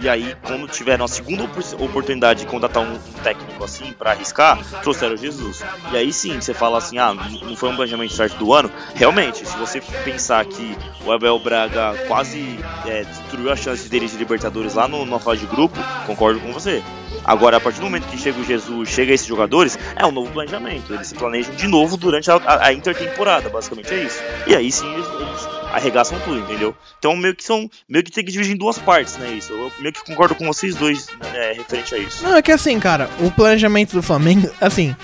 [0.00, 1.44] E aí, quando tiveram a segunda
[1.78, 5.64] oportunidade de contratar um, técnico assim para arriscar, trouxeram Jesus.
[5.92, 8.70] E aí sim, você fala assim: ah, não foi um planejamento certo do ano.
[8.94, 14.18] Realmente, se você pensar que o Abel Braga quase é, destruiu a chance deles de
[14.18, 16.82] Libertadores lá no, na fase de grupo, concordo com você.
[17.24, 20.30] Agora, a partir do momento que chega o Jesus, chega esses jogadores, é um novo
[20.30, 20.92] planejamento.
[20.92, 24.22] Eles se planejam de novo durante a, a, intertemporada, basicamente é isso.
[24.46, 26.76] E aí sim eles, eles, arregaçam tudo, entendeu?
[26.98, 27.68] Então meio que são.
[27.88, 29.30] Meio que tem que dividir em duas partes, né?
[29.30, 29.52] Isso.
[29.52, 32.22] Eu meio que concordo com vocês dois né, referente a isso.
[32.22, 34.94] Não, é que assim, cara, o planejamento do Flamengo, assim,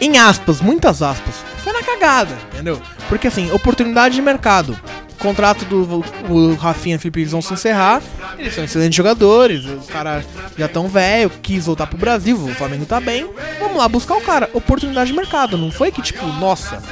[0.00, 2.80] em aspas, muitas aspas, foi na cagada, entendeu?
[3.08, 4.78] Porque assim, oportunidade de mercado
[5.20, 8.02] contrato do o Rafinha e o Felipe vão se encerrar.
[8.38, 10.24] Eles são excelentes jogadores, os caras
[10.56, 13.28] já tão velho, quis voltar pro Brasil, o Flamengo tá bem.
[13.60, 14.50] Vamos lá buscar o cara.
[14.52, 15.56] Oportunidade de mercado.
[15.56, 16.82] Não foi que, tipo, nossa,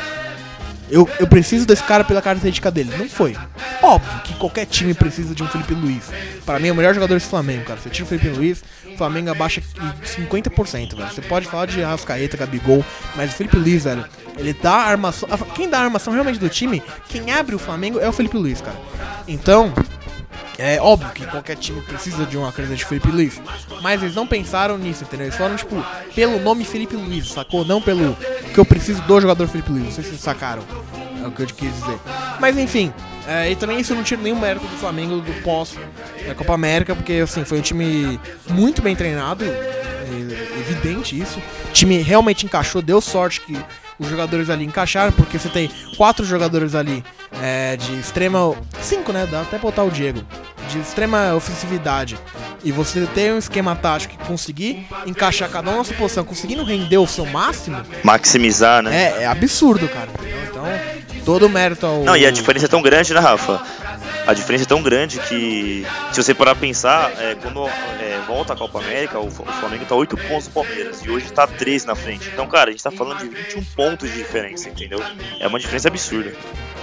[0.91, 2.91] eu, eu preciso desse cara pela característica dele.
[2.97, 3.37] Não foi.
[3.83, 6.11] Óbvio que qualquer time precisa de um Felipe Luiz.
[6.45, 7.79] Para mim, é o melhor jogador desse Flamengo, cara.
[7.81, 8.63] Você tira o Felipe Luiz,
[8.93, 9.63] o Flamengo abaixa
[10.05, 11.11] 50%, velho.
[11.11, 12.85] Você pode falar de Rascaeta, Gabigol,
[13.17, 14.05] mas o Felipe Luiz, velho,
[14.39, 15.29] ele dá a armação.
[15.55, 18.61] Quem dá a armação realmente do time, quem abre o Flamengo é o Felipe Luiz,
[18.61, 18.79] cara.
[19.27, 19.73] Então,
[20.57, 23.41] é óbvio que qualquer time precisa de uma camisa de Felipe Luiz,
[23.83, 25.27] mas eles não pensaram nisso, entendeu?
[25.27, 27.65] Eles falaram, tipo, pelo nome Felipe Luiz, sacou?
[27.65, 28.17] Não pelo
[28.55, 30.63] que eu preciso do jogador Felipe Luiz, não sei se vocês sacaram
[31.23, 31.99] é o que eu quis dizer.
[32.41, 32.93] Mas enfim,
[33.27, 35.75] é, e também isso não tira nenhum mérito do Flamengo do pós
[36.27, 41.39] da Copa América, porque assim, foi um time muito bem treinado, é evidente isso.
[41.39, 43.57] O time realmente encaixou, deu sorte que
[43.99, 47.05] os jogadores ali encaixaram, porque você tem quatro jogadores ali
[47.43, 48.55] é, de extrema.
[48.81, 49.27] Cinco, né?
[49.31, 50.21] Dá até botar o Diego.
[50.71, 52.19] De extrema ofensividade.
[52.63, 56.65] E você tem um esquema tático que conseguir encaixar cada um na sua posição, conseguindo
[56.65, 57.81] render o seu máximo.
[58.03, 58.95] Maximizar, né?
[58.95, 60.09] É, é absurdo, cara.
[60.51, 60.65] Então,
[61.25, 62.05] todo mérito ao.
[62.05, 63.63] Não, e a diferença é tão grande, né, Rafa?
[64.29, 68.53] A diferença é tão grande que, se você parar pra pensar, é, quando é, volta
[68.53, 71.87] a Copa América, o, o Flamengo tá 8 pontos do Palmeiras e hoje tá 13
[71.87, 72.29] na frente.
[72.31, 75.01] Então, cara, a gente tá falando de 21 pontos de diferença, entendeu?
[75.41, 76.35] É uma diferença absurda.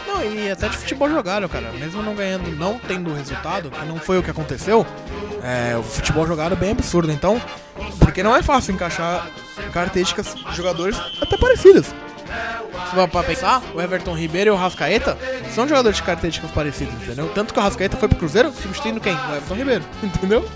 [0.07, 1.71] Não, e até de futebol jogado, cara.
[1.73, 4.83] Mesmo não ganhando, não tendo resultado, que não foi o que aconteceu,
[5.43, 7.11] é, o futebol jogado é bem absurdo.
[7.11, 7.39] Então,
[7.99, 9.29] porque não é fácil encaixar
[9.71, 11.93] características de jogadores até parecidas.
[12.89, 15.17] Se for pra pensar, o Everton Ribeiro e o Rascaeta
[15.53, 17.29] são jogadores de características parecidas, entendeu?
[17.33, 19.13] Tanto que o Rascaeta foi pro Cruzeiro substituindo quem?
[19.13, 20.49] O Everton Ribeiro, entendeu?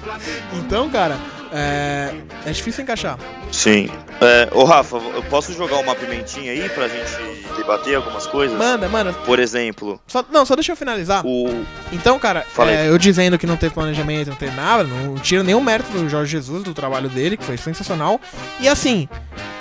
[0.53, 1.17] Então, cara,
[1.51, 2.13] é,
[2.45, 3.17] é difícil encaixar.
[3.51, 3.89] Sim.
[4.21, 7.09] É, ô Rafa, eu posso jogar uma pimentinha aí pra gente
[7.55, 8.57] debater algumas coisas?
[8.57, 9.13] Manda, manda.
[9.13, 11.25] Por exemplo, Só- não, só deixa eu finalizar.
[11.25, 11.65] o.
[11.91, 15.61] Então, cara, é, eu dizendo que não teve planejamento, não teve nada, não tira nenhum
[15.61, 18.19] mérito do Jorge Jesus, do trabalho dele, que foi sensacional.
[18.59, 19.07] E assim,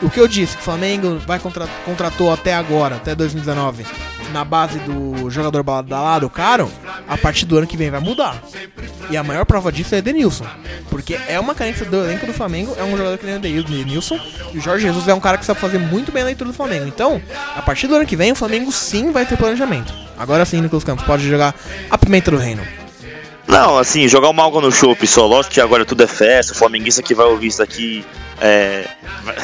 [0.03, 3.87] o que eu disse, que o Flamengo vai contra, contratou até agora, até 2019,
[4.33, 6.70] na base do jogador badalado caro,
[7.09, 8.42] a partir do ano que vem vai mudar.
[9.11, 10.44] E a maior prova disso é Edenilson.
[10.90, 14.18] Porque é uma carência do elenco do Flamengo, é um jogador que nem o Edenilson,
[14.52, 16.54] e o Jorge Jesus é um cara que sabe fazer muito bem a leitura do
[16.54, 16.86] Flamengo.
[16.86, 17.20] Então,
[17.56, 19.92] a partir do ano que vem, o Flamengo sim vai ter planejamento.
[20.16, 21.54] Agora sim, Nicolas Campos, pode jogar
[21.90, 22.62] a pimenta do reino.
[23.48, 25.26] Não, assim, jogar uma água no chopp só.
[25.26, 26.52] Lógico que agora tudo é festa.
[26.52, 28.04] O flamenguista que vai ouvir isso aqui.
[28.40, 28.87] É.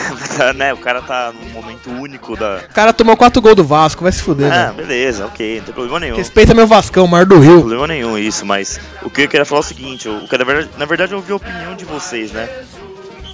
[0.54, 2.60] né, o cara tá num momento único da.
[2.70, 4.86] O cara tomou 4 gols do Vasco, vai se fuder, Ah, velho.
[4.86, 6.16] beleza, ok, não tem problema nenhum.
[6.16, 7.60] Respeita meu Vascão, mar do Não tem Rio.
[7.60, 10.68] problema nenhum isso, mas o que eu queria falar é o seguinte, eu, na, verdade,
[10.78, 12.48] na verdade eu ouvi a opinião de vocês, né?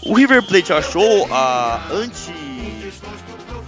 [0.07, 2.33] O River Plate achou a anti.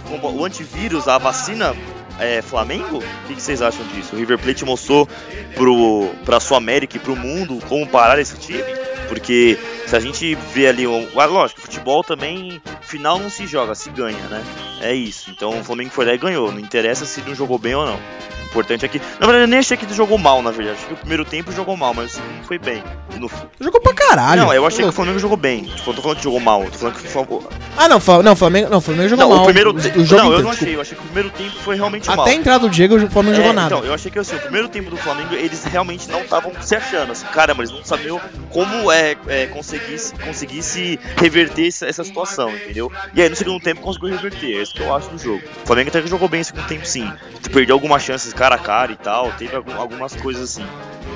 [0.09, 1.75] o antivírus, a vacina
[2.19, 2.97] é, Flamengo?
[2.97, 4.15] O que, que vocês acham disso?
[4.15, 5.07] O River Plate mostrou
[5.55, 8.63] pro, pra sua América e pro mundo como parar esse time?
[9.07, 13.75] Porque se a gente vê ali, um, ah, lógico, futebol também, final não se joga,
[13.75, 14.41] se ganha, né?
[14.81, 15.29] É isso.
[15.29, 16.51] Então o Flamengo foi lá e ganhou.
[16.51, 17.95] Não interessa se não jogou bem ou não.
[17.95, 18.99] O importante é que.
[18.99, 20.77] Na verdade, eu nem achei que ele jogou mal, na verdade.
[20.77, 22.83] Achei que o primeiro tempo jogou mal, mas o segundo foi bem.
[23.17, 24.41] No- Jogou pra caralho.
[24.43, 24.93] Não, eu achei que o.
[24.93, 25.65] Flamengo jogou bem.
[25.65, 26.63] Eu não tô falando que jogou mal.
[26.65, 27.49] Tô falando que o Flamengo.
[27.75, 29.41] Ah, não, não, Flamengo, não, Flamengo jogou Não, mal.
[29.41, 29.99] o primeiro o, tempo.
[29.99, 30.75] o jogo Não, eu não achei.
[30.75, 33.31] Eu achei que o primeiro tempo foi realmente Até a entrada do Diego, o Flamengo
[33.31, 33.75] não jogou É, nada.
[33.75, 36.75] Então, eu achei que assim, o primeiro tempo do Flamengo, eles realmente não estavam se
[36.75, 37.11] achando.
[37.11, 42.91] Assim, caramba, eles não sabiam como é, é conseguisse, conseguisse reverter essa, essa situação, entendeu?
[43.13, 44.57] E aí no segundo tempo conseguiu reverter.
[44.57, 45.41] É isso que eu acho do jogo.
[45.63, 47.11] O Flamengo até que jogou bem no segundo tempo, sim.
[47.51, 50.65] Perdeu algumas chances cara a cara e tal, teve algum- algumas coisas assim.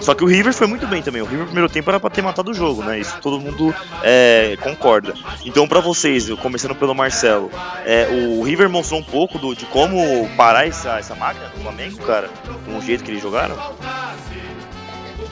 [0.01, 1.21] Só que o River foi muito bem também.
[1.21, 2.99] O River no primeiro tempo era pra ter matado o jogo, né?
[2.99, 5.13] Isso todo mundo é, concorda.
[5.45, 7.49] Então, pra vocês, começando pelo Marcelo,
[7.85, 11.97] é, o River mostrou um pouco do- de como parar essa, essa máquina do Flamengo,
[12.05, 12.29] cara,
[12.65, 13.55] com o jeito que eles jogaram.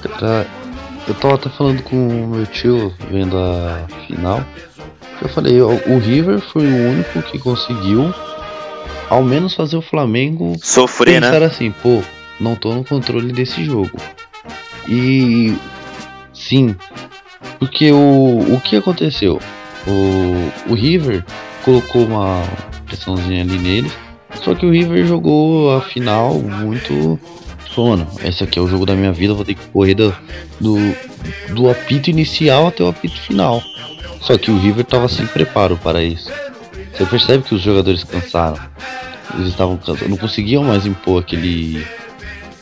[0.01, 0.45] Cara,
[1.07, 4.43] eu tava até falando com o meu tio vendo a final.
[5.21, 8.13] Eu falei, o o River foi o único que conseguiu
[9.09, 11.45] ao menos fazer o Flamengo Sofrer, pensar né?
[11.45, 12.01] assim, pô,
[12.39, 13.91] não tô no controle desse jogo.
[14.87, 15.55] E
[16.33, 16.75] sim,
[17.59, 19.39] porque o, o que aconteceu?
[19.87, 21.23] O, o River
[21.63, 22.43] colocou uma
[22.85, 23.91] pressãozinha ali nele,
[24.43, 27.19] só que o River jogou a final muito.
[27.77, 30.15] Mano, esse aqui é o jogo da minha vida, vou ter que correr do,
[30.61, 30.75] do,
[31.53, 33.61] do apito inicial até o apito final.
[34.21, 36.31] Só que o River tava sem preparo para isso.
[36.93, 38.57] Você percebe que os jogadores cansaram.
[39.33, 41.85] Eles estavam cansados, não conseguiam mais impor aquele.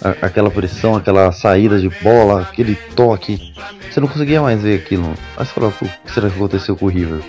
[0.04, 3.54] A- aquela pressão, aquela saída de bola, aquele toque.
[3.90, 5.14] Você não conseguia mais ver aquilo.
[5.38, 7.22] Você falou, "Pô, o que será que aconteceu com o River?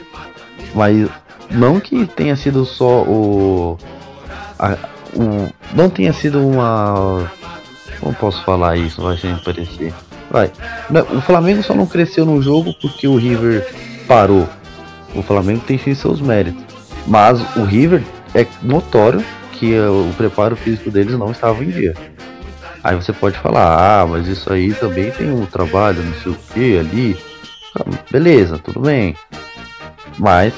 [0.75, 1.09] Mas
[1.51, 3.79] não que tenha sido só o.
[4.59, 4.77] a-
[5.15, 7.31] o não tenha sido uma.
[8.01, 9.01] Como posso falar isso?
[9.03, 9.93] Vai sem parecer.
[10.31, 10.51] Vai.
[11.15, 13.67] O Flamengo só não cresceu no jogo porque o River
[14.09, 14.49] parou.
[15.15, 16.65] O Flamengo tem seus méritos.
[17.07, 18.03] Mas o River
[18.35, 21.95] é notório que o preparo físico deles não estava em dia.
[22.85, 26.39] Aí você pode falar, ah, mas isso aí também tem um trabalho, não sei o
[26.53, 27.17] que ali.
[27.75, 29.17] Ah, Beleza, tudo bem.
[30.19, 30.53] Mas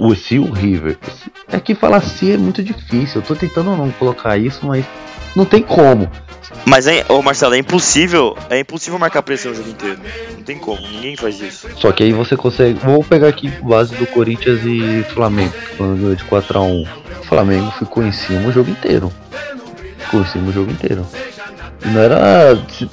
[0.00, 0.98] o se o River.
[1.46, 3.20] É que falar se é muito difícil.
[3.20, 4.84] Eu tô tentando não colocar isso, mas
[5.36, 6.10] não tem como.
[6.66, 10.00] Mas, é, ô Marcelo, é impossível, é impossível marcar pressão o jogo inteiro.
[10.36, 11.68] Não tem como, ninguém faz isso.
[11.76, 12.78] Só que aí você consegue.
[12.80, 16.88] Vou pegar aqui base do Corinthians e Flamengo, quando ganhou de 4x1.
[17.20, 19.12] O Flamengo ficou em cima o jogo inteiro.
[19.98, 21.06] Ficou em cima o jogo inteiro.
[21.84, 22.52] Não era.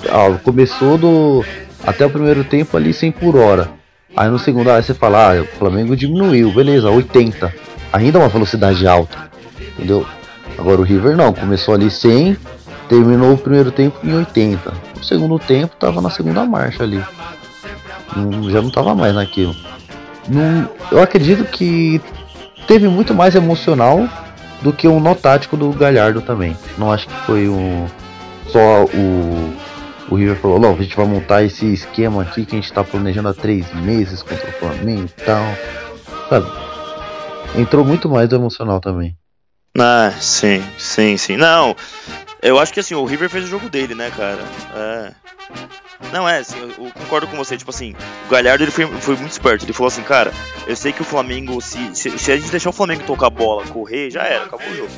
[0.10, 1.46] ah, começou do.
[1.86, 3.70] Até o primeiro tempo ali 100 por hora.
[4.16, 7.54] Aí no segundo, aí você fala, ah, o Flamengo diminuiu, beleza, 80.
[7.94, 9.30] Ainda uma velocidade alta.
[9.60, 10.06] Entendeu?
[10.58, 12.36] Agora o River não, começou ali 100,
[12.90, 14.74] terminou o primeiro tempo em 80.
[15.00, 17.04] O segundo tempo tava na segunda marcha ali.
[18.50, 19.56] Já não tava mais naquilo.
[20.92, 22.02] Eu acredito que
[22.68, 24.10] teve muito mais emocional
[24.62, 26.58] do que um nó tático do Galhardo também.
[26.78, 27.86] Não acho que foi um,
[28.50, 29.58] só o,
[30.10, 32.84] o River falou, não, a gente vai montar esse esquema aqui que a gente tá
[32.84, 35.44] planejando há três meses contra o Flamengo e tal.
[36.30, 36.48] Sabe?
[37.56, 39.18] Entrou muito mais do emocional também.
[39.78, 41.38] Ah, sim, sim, sim.
[41.38, 41.76] Não,
[42.42, 44.44] eu acho que assim, o River fez o jogo dele, né, cara?
[44.76, 45.12] É.
[46.12, 47.58] Não, é, assim, eu, eu, concordo com você.
[47.58, 49.66] Tipo assim, o Galhardo ele foi, foi, muito esperto.
[49.66, 50.32] Ele falou assim, cara,
[50.66, 53.30] eu sei que o Flamengo, se, se, se, a gente deixar o Flamengo tocar a
[53.30, 54.92] bola, correr, já era, acabou o jogo.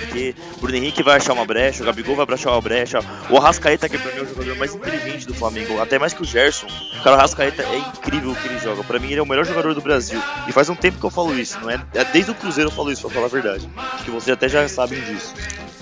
[0.00, 3.00] Porque o Bruno Henrique vai achar uma brecha, o Gabigol vai achar uma brecha.
[3.28, 6.22] O Arrascaeta, que pra mim é o jogador mais inteligente do Flamengo, até mais que
[6.22, 6.66] o Gerson.
[7.02, 8.82] Cara, o Arrascaeta é incrível o que ele joga.
[8.84, 10.20] Pra mim, ele é o melhor jogador do Brasil.
[10.48, 11.80] E faz um tempo que eu falo isso, não é?
[11.94, 13.68] é desde o Cruzeiro eu falo isso, pra falar a verdade.
[13.76, 15.34] Acho que vocês até já sabem disso.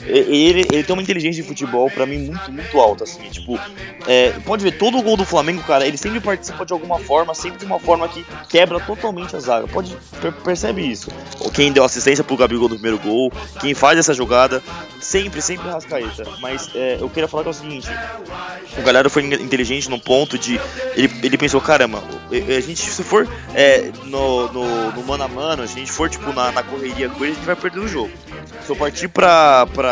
[0.07, 3.23] Ele, ele tem uma inteligência de futebol, pra mim, muito, muito alta, assim.
[3.31, 3.59] Tipo,
[4.07, 7.35] é, pode ver, todo o gol do Flamengo, cara, ele sempre participa de alguma forma,
[7.35, 9.69] sempre de uma forma que quebra totalmente a zaga.
[9.69, 9.97] Pode,
[10.45, 11.11] percebe isso.
[11.55, 14.63] Quem deu assistência pro Gabigol no primeiro gol, quem faz essa jogada,
[15.01, 16.25] sempre, sempre rascaeta.
[16.41, 17.89] Mas é, eu queria falar que é o seguinte:
[18.79, 20.61] o galera foi inteligente no ponto de.
[20.97, 25.67] Ele, ele pensou, caramba, a gente, se for é, no, no, no, mano a mano,
[25.67, 27.89] se a gente for tipo na, na correria com ele, a gente vai perder o
[27.89, 28.11] jogo.
[28.65, 29.67] Se eu partir pra.
[29.67, 29.92] pra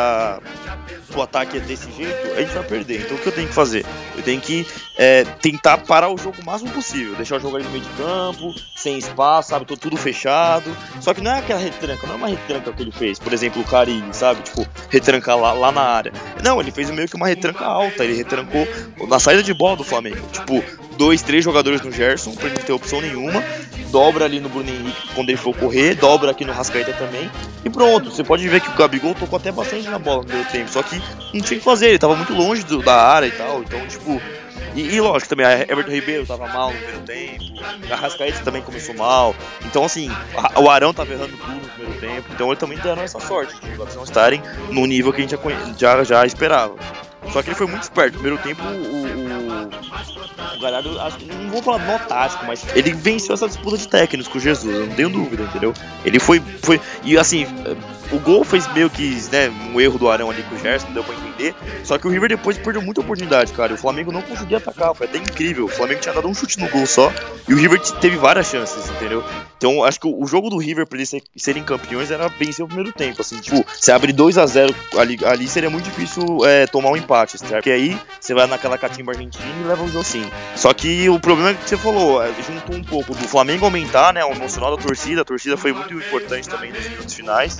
[1.15, 3.01] o ataque é desse jeito, a gente vai perder.
[3.03, 3.85] Então o que eu tenho que fazer?
[4.17, 7.65] Eu tenho que é, tentar parar o jogo o máximo possível, deixar o jogo ali
[7.65, 9.65] no meio de campo, sem espaço, sabe?
[9.65, 10.75] Tô tudo fechado.
[11.01, 13.63] Só que não é aquela retranca, não é uma retranca que ele fez, por exemplo,
[13.63, 14.43] o Carilli, sabe?
[14.43, 16.13] Tipo, retrancar lá, lá na área.
[16.43, 18.67] Não, ele fez meio que uma retranca alta, ele retrancou
[19.09, 20.27] na saída de bola do Flamengo.
[20.33, 20.63] Tipo,
[20.97, 23.43] dois, três jogadores no Gerson, pra ele não ter opção nenhuma.
[23.91, 27.31] Dobra ali no Bruno Henrique quando ele for correr, dobra aqui no Rascaeta também.
[27.65, 30.45] E pronto, você pode ver que o Gabigol tocou até bastante na bola no meio
[30.47, 30.71] tempo.
[30.71, 30.97] Só que
[31.35, 33.63] não tinha que fazer, ele tava muito longe do, da área e tal.
[33.63, 34.21] Então, tipo,
[34.75, 38.63] e, e, lógico, também a Everton Ribeiro tava mal no primeiro tempo, a Rascaeta também
[38.63, 39.35] começou mal.
[39.65, 42.29] Então, assim, a, o Arão tava errando tudo no primeiro tempo.
[42.33, 45.37] Então, ele também deram essa sorte de eles não estarem no nível que a gente
[45.77, 46.77] já, já, já esperava.
[47.33, 48.15] Só que ele foi muito esperto.
[48.15, 50.91] No primeiro tempo, o, o, o Galhardo,
[51.27, 54.75] não vou falar nó tático, mas ele venceu essa disputa de técnicos com o Jesus,
[54.75, 55.75] eu não tenho dúvida, entendeu?
[56.05, 56.41] Ele foi.
[56.63, 57.47] foi e assim,
[58.13, 60.95] o gol fez meio que né, um erro do Arão ali com o Gerson, não
[60.95, 61.55] deu pra entender.
[61.85, 63.73] Só que o River depois perdeu muita oportunidade, cara.
[63.73, 65.67] O Flamengo não conseguia atacar, foi até incrível.
[65.67, 67.13] O Flamengo tinha dado um chute no gol só
[67.49, 69.25] e o River teve várias chances, entendeu?
[69.57, 72.93] Então acho que o jogo do River pra eles serem campeões era vencer o primeiro
[72.93, 73.21] tempo.
[73.21, 76.97] Assim, tipo, você abre 2 a 0 ali, ali seria muito difícil é, tomar um
[76.97, 77.55] empate, certo?
[77.55, 80.29] Porque aí você vai naquela catimba argentina e leva o jogo sim.
[80.57, 84.13] Só que o problema é que você falou, é, juntou um pouco do Flamengo aumentar,
[84.13, 84.25] né?
[84.25, 85.23] O emocional da torcida.
[85.23, 87.59] A torcida foi muito importante também nos minutos finais.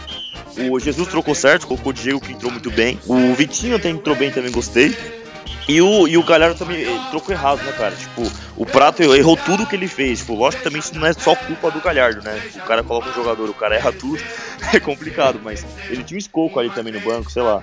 [0.57, 2.99] O Jesus trocou certo, colocou o Diego que entrou muito bem.
[3.07, 5.20] O Vitinho até entrou bem também, gostei.
[5.69, 7.95] E o, e o Galhardo também trocou errado, né, cara?
[7.95, 8.23] Tipo,
[8.57, 10.19] o Prato errou tudo que ele fez.
[10.21, 12.41] Tipo, lógico que também isso não é só culpa do Galhardo, né?
[12.57, 14.21] O cara coloca um jogador, o cara erra tudo,
[14.75, 17.61] é complicado, mas ele tinha um escoco ali também no banco, sei lá.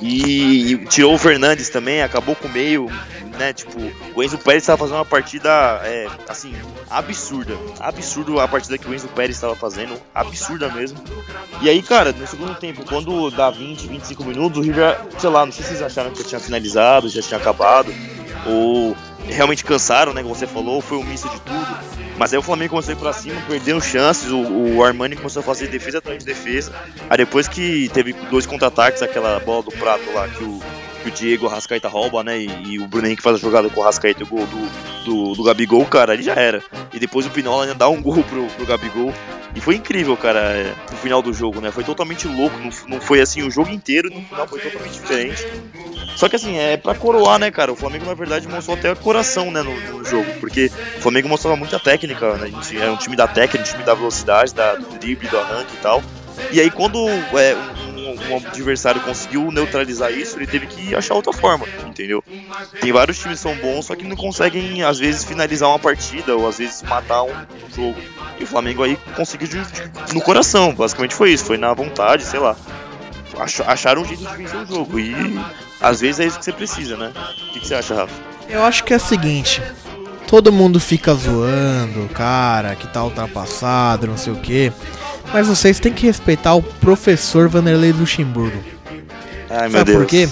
[0.00, 2.88] E, e tirou o Fernandes também, acabou com o meio,
[3.38, 3.52] né?
[3.52, 3.78] Tipo,
[4.14, 5.50] o Enzo Pérez estava fazendo uma partida,
[5.84, 6.54] é, assim,
[6.88, 7.54] absurda.
[7.78, 10.98] Absurdo a partida que o Enzo Pérez estava fazendo, absurda mesmo.
[11.60, 15.44] E aí, cara, no segundo tempo, quando dá 20, 25 minutos, o River, sei lá,
[15.44, 17.92] não sei se vocês acharam que já tinha finalizado, já tinha acabado,
[18.46, 18.96] ou
[19.26, 20.22] realmente cansaram, né?
[20.22, 21.78] Como você falou, foi um misto de tudo.
[22.18, 25.40] Mas aí o Flamengo começou a ir pra cima, perdeu chances, o, o Armani começou
[25.40, 26.72] a fazer defesa atrás de defesa.
[27.08, 30.60] Aí depois que teve dois contra-ataques, aquela bola do prato lá que o,
[31.02, 32.38] que o Diego Rascaeta rouba, né?
[32.38, 35.04] E, e, o Bruno Henrique faz a jogada com o Rascaeta e o gol do,
[35.04, 36.62] do, do Gabigol, cara, ele já era.
[36.92, 39.14] E depois o Pinola ainda dá um gol pro, pro Gabigol.
[39.54, 41.70] E foi incrível, cara, é, no final do jogo, né?
[41.70, 45.44] Foi totalmente louco, não, não foi assim o jogo inteiro, no final foi totalmente diferente.
[46.16, 47.72] Só que assim, é pra coroar, né, cara?
[47.72, 50.26] O Flamengo, na verdade, mostrou até coração, né, no, no jogo.
[50.38, 52.44] Porque o Flamengo mostrava muita técnica, né?
[52.44, 55.38] A gente era um time da técnica, um time da velocidade, da, do drible, do
[55.38, 56.02] arranque e tal.
[56.52, 57.54] E aí quando é,
[58.00, 62.24] um, um, adversário conseguiu neutralizar isso, ele teve que achar outra forma, entendeu?
[62.80, 66.34] Tem vários times que são bons, só que não conseguem, às vezes, finalizar uma partida,
[66.34, 67.32] ou às vezes matar um
[67.74, 67.96] jogo.
[68.38, 72.24] E o Flamengo aí conseguiu de, de, no coração, basicamente foi isso, foi na vontade,
[72.24, 72.56] sei lá.
[73.66, 74.98] Acharam um jeito de vencer o jogo.
[74.98, 75.14] E
[75.80, 77.12] às vezes é isso que você precisa, né?
[77.14, 78.12] O que, que você acha, Rafa?
[78.48, 79.62] Eu acho que é o seguinte.
[80.26, 84.72] Todo mundo fica zoando, cara, que tá ultrapassado, não sei o que.
[85.32, 88.62] Mas vocês têm que respeitar o professor Vanderlei Luxemburgo.
[89.48, 89.98] Ai, meu Sabe Deus.
[89.98, 90.28] por quê?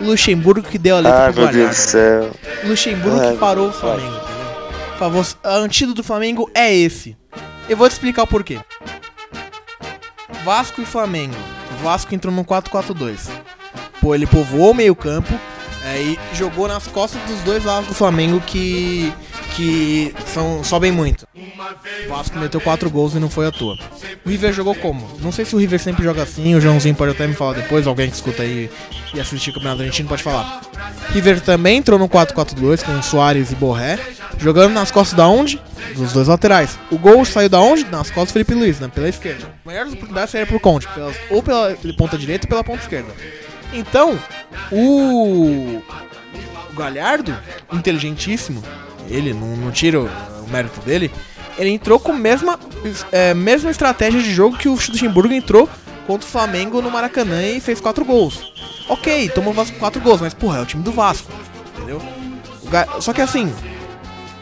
[0.00, 2.30] Luxemburgo que deu a letra Ai, pro meu Deus do céu.
[2.64, 4.98] Luxemburgo Ai, que parou o Flamengo, entendeu?
[4.98, 7.16] Favor, a antídoto do Flamengo é esse.
[7.68, 8.58] Eu vou te explicar o porquê.
[10.44, 11.36] Vasco e Flamengo.
[11.82, 13.30] Vasco entrou no 4-4-2.
[14.00, 15.32] Pô, ele povoou o meio-campo
[15.84, 19.12] é, e jogou nas costas dos dois lados do Flamengo que
[19.58, 21.26] que são sobem muito.
[22.06, 23.76] O Vasco meteu 4 gols e não foi à toa.
[24.24, 25.04] O River jogou como?
[25.20, 27.84] Não sei se o River sempre joga assim, o Joãozinho pode até me falar depois,
[27.84, 28.70] alguém que escuta aí
[29.12, 30.60] e assistir o Campeonato Argentino pode falar.
[31.10, 33.98] River também entrou no 4-4-2 com Soares e Borré,
[34.38, 35.60] jogando nas costas da onde?
[35.96, 36.78] Dos dois laterais.
[36.88, 37.84] O gol saiu da onde?
[37.86, 38.88] Nas costas do Felipe Luiz, né?
[38.94, 39.44] pela esquerda.
[39.64, 42.82] A maior das oportunidades seria pro Conte, pelas, ou pela ponta direita ou pela ponta
[42.82, 43.12] esquerda.
[43.72, 44.18] Então,
[44.70, 45.82] o,
[46.70, 47.36] o Galhardo,
[47.72, 48.62] inteligentíssimo,
[49.08, 50.08] ele não, não tira o,
[50.50, 51.10] mérito dele,
[51.58, 52.58] ele entrou com a mesma,
[53.12, 55.68] é, mesma estratégia de jogo que o Luxemburgo entrou
[56.06, 58.52] contra o Flamengo no Maracanã e fez 4 gols.
[58.88, 61.30] Ok, tomou 4 gols, mas porra, é o time do Vasco,
[61.76, 62.00] entendeu?
[63.00, 63.52] Só que assim,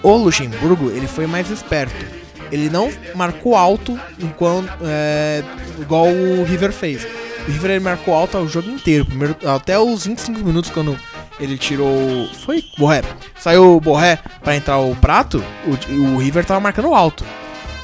[0.03, 1.95] o Luxemburgo, ele foi mais esperto.
[2.53, 5.43] Ele não marcou alto enquanto, é,
[5.81, 7.05] igual o River fez.
[7.47, 10.97] O River ele marcou alto o jogo inteiro, primeiro, até os 25 minutos quando
[11.39, 12.29] ele tirou.
[12.45, 12.63] Foi?
[12.79, 13.03] Borré.
[13.39, 17.25] Saiu o Borré pra entrar o prato, o, o River tava marcando alto.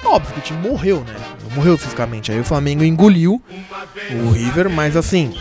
[0.05, 1.15] Óbvio que o time morreu, né?
[1.55, 2.33] Morreu fisicamente.
[2.33, 3.43] Aí o Flamengo engoliu
[4.11, 5.33] o River, mas assim.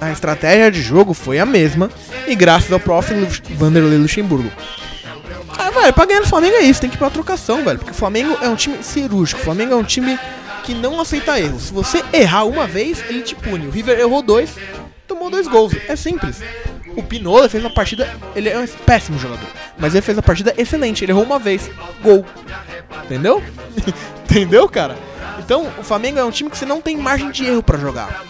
[0.00, 1.90] A estratégia de jogo foi a mesma.
[2.26, 3.12] E graças ao prof.
[3.54, 4.50] Vanderlei Luxemburgo.
[5.58, 7.78] Ah, velho, pra ganhar no Flamengo é isso, tem que ir pra trocação, velho.
[7.78, 9.40] Porque o Flamengo é um time cirúrgico.
[9.40, 10.18] O Flamengo é um time
[10.62, 11.64] que não aceita erros.
[11.64, 13.66] Se você errar uma vez, ele te pune.
[13.66, 14.54] O River errou dois,
[15.06, 15.74] tomou dois gols.
[15.88, 16.40] É simples.
[16.96, 18.08] O Pinola fez uma partida.
[18.34, 19.48] Ele é um péssimo jogador.
[19.78, 21.04] Mas ele fez uma partida excelente.
[21.04, 21.70] Ele errou uma vez.
[22.02, 22.24] Gol.
[23.04, 23.42] Entendeu?
[24.24, 24.96] Entendeu, cara?
[25.38, 28.24] Então, o Flamengo é um time que você não tem margem de erro para jogar.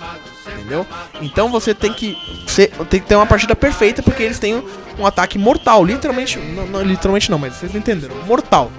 [0.47, 0.87] Entendeu?
[1.21, 4.63] Então você tem que ser, tem que ter uma partida perfeita porque eles têm
[4.99, 8.71] um ataque mortal, literalmente, não, não literalmente não, mas vocês entenderam, mortal.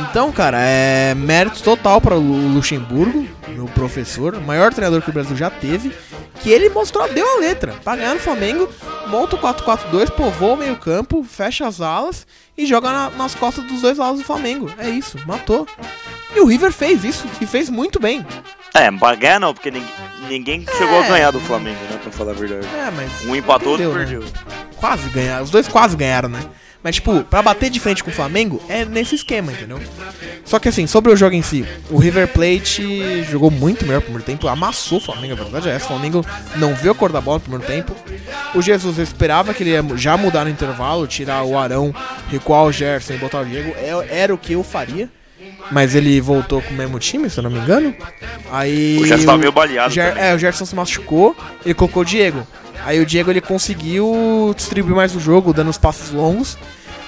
[0.00, 5.36] Então, cara, é mérito total para o Luxemburgo, meu professor, maior treinador que o Brasil
[5.36, 5.94] já teve,
[6.36, 7.74] que ele mostrou, deu a letra.
[7.84, 8.68] Pra ganhar no Flamengo,
[9.08, 12.26] monta o 4-4-2, povoa o meio-campo, fecha as alas
[12.56, 14.72] e joga na, nas costas dos dois lados do Flamengo.
[14.78, 15.66] É isso, matou.
[16.34, 18.24] E o River fez isso, e fez muito bem.
[18.74, 19.90] É, pra ganhar não, porque ninguém,
[20.28, 21.98] ninguém é, chegou a ganhar do Flamengo, né?
[22.02, 22.66] Pra falar a verdade.
[22.74, 23.24] É, mas.
[23.26, 24.20] Um empatou, outro perdeu.
[24.20, 24.28] Né?
[24.76, 26.40] Quase ganharam, os dois quase ganharam, né?
[26.82, 29.78] Mas, tipo, pra bater de frente com o Flamengo é nesse esquema, entendeu?
[30.44, 34.02] Só que, assim, sobre o jogo em si, o River Plate jogou muito melhor no
[34.02, 35.84] primeiro tempo, amassou o Flamengo, a verdade é essa.
[35.84, 36.24] O Flamengo
[36.56, 37.94] não viu a cor da bola no primeiro tempo.
[38.54, 41.94] O Jesus esperava que ele ia já mudar no intervalo, tirar o Arão,
[42.30, 43.74] recuar o Gerson e botar o Diego.
[43.76, 45.08] É, era o que eu faria.
[45.70, 47.94] Mas ele voltou com o mesmo time, se eu não me engano.
[48.50, 48.98] Aí.
[49.00, 49.92] O Gerson tava meio baleado.
[49.92, 52.46] Ger é, o Gerson se machucou, ele colocou o Diego.
[52.84, 56.56] Aí o Diego ele conseguiu distribuir mais o jogo, dando os passos longos.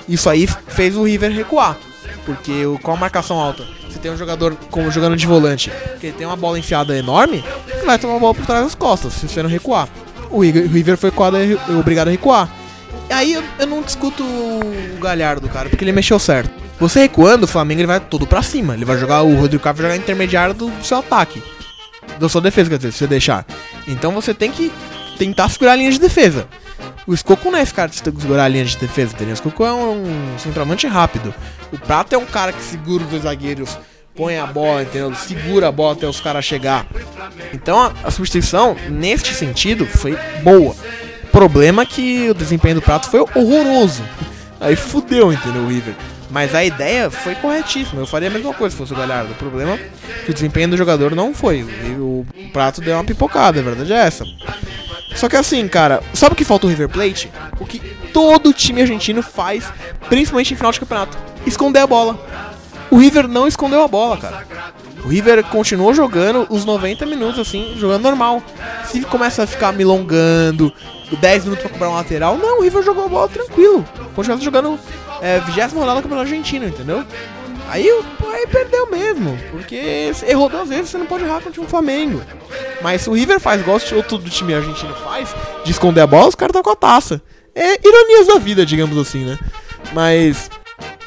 [0.09, 1.77] Isso aí fez o River recuar.
[2.25, 6.27] Porque com a marcação alta, você tem um jogador como jogando de volante, que tem
[6.27, 9.43] uma bola enfiada enorme, ele vai tomar a bola por trás das costas, se você
[9.43, 9.89] não recuar.
[10.31, 11.12] O River foi
[11.79, 12.49] obrigado a recuar.
[13.11, 16.51] Aí eu, não discuto o Galhardo, cara, porque ele mexeu certo.
[16.81, 18.75] Você recuando, o Flamengo ele vai todo pra cima.
[18.75, 21.43] Ele vai jogar, o Rodrigo Caio vai jogar intermediário do seu ataque.
[22.18, 23.47] Da sua defesa, quer dizer, se você deixar.
[23.87, 24.73] Então você tem que
[25.25, 26.49] tentar segurar a linha de defesa.
[27.07, 29.35] O Skoko não é cara de segurar a linha de defesa, entendeu?
[29.35, 31.33] O Skoko é um, um centroavante rápido.
[31.73, 33.79] O Prato é um cara que segura os dois zagueiros,
[34.16, 35.14] põe a bola, entendeu?
[35.14, 36.87] Segura a bola até os caras chegar.
[37.53, 40.75] Então a, a substituição, neste sentido, foi boa.
[41.31, 44.03] Problema que o desempenho do Prato foi horroroso.
[44.61, 45.95] Aí fudeu, entendeu, o River.
[46.31, 48.01] Mas a ideia foi corretíssima.
[48.01, 49.33] Eu faria a mesma coisa se fosse o Galhardo.
[49.33, 51.62] O problema é que o desempenho do jogador não foi.
[51.62, 54.25] O, o prato deu uma pipocada, a verdade é essa.
[55.15, 57.31] Só que assim, cara, sabe o que falta o River Plate?
[57.61, 57.79] O que
[58.13, 59.65] todo time argentino faz,
[60.09, 62.19] principalmente em final de campeonato: esconder a bola.
[62.91, 64.45] O River não escondeu a bola, cara.
[65.05, 68.43] O River continuou jogando os 90 minutos, assim, jogando normal.
[68.87, 70.73] Se começa a ficar milongando,
[71.21, 73.85] 10 minutos pra cobrar um lateral, não, o River jogou a bola tranquilo.
[74.15, 74.79] Continuou jogando
[75.21, 77.05] é, 20 rodada do Campeonato Argentino, entendeu?
[77.73, 82.20] Aí, aí perdeu mesmo, porque errou duas vezes, você não pode errar contra um Flamengo.
[82.83, 86.29] Mas se o River faz igual o do time argentino faz, de esconder a bola,
[86.29, 87.23] os caras estão com a taça.
[87.55, 89.39] É ironias da vida, digamos assim, né?
[89.95, 90.51] Mas.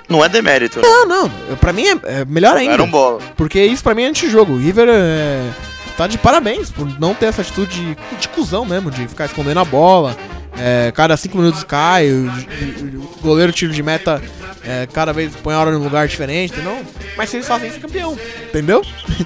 [0.10, 0.88] Não é demérito, né?
[0.88, 1.32] Não, não.
[1.58, 2.74] Pra mim é, é melhor ainda.
[2.74, 3.20] Era um bola.
[3.38, 4.54] Porque isso pra mim é antijogo.
[4.54, 5.48] O River é,
[5.96, 9.60] tá de parabéns por não ter essa atitude de, de cuzão mesmo, de ficar escondendo
[9.60, 10.18] a bola.
[10.58, 14.22] É, cada cinco minutos cai, o, o goleiro tiro de meta
[14.64, 16.84] é, cada vez põe a hora num lugar diferente, entendeu?
[17.18, 18.82] Mas se eles fazem isso, é campeão, entendeu?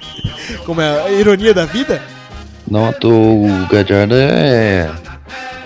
[0.65, 2.01] Como é a ironia da vida.
[2.69, 4.89] Não, o Gadiardo é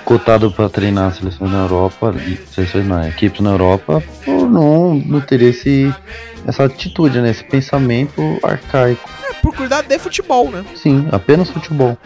[0.05, 2.13] cotado para treinar a seleção na Europa,
[2.51, 5.93] seleções não, equipes na Europa, por não, não ter esse,
[6.45, 7.31] essa atitude, né?
[7.31, 9.09] Esse pensamento arcaico.
[9.29, 10.63] É, por cuidar de futebol, né?
[10.75, 11.97] Sim, apenas futebol.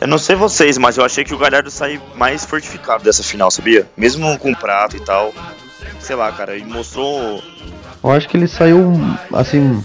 [0.00, 3.50] Eu não sei vocês, mas eu achei que o Galhardo saiu mais fortificado dessa final,
[3.50, 3.86] sabia?
[3.96, 5.32] Mesmo com o prato e tal.
[6.00, 7.42] sei lá, cara, ele mostrou.
[8.02, 8.92] Eu acho que ele saiu,
[9.32, 9.82] assim.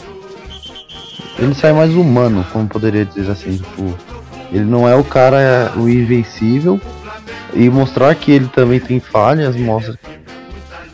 [1.38, 3.58] Ele sai mais humano, como poderia dizer assim.
[3.58, 3.96] Tipo,
[4.52, 6.80] ele não é o cara, o invencível.
[7.54, 9.98] E mostrar que ele também tem falhas mostra.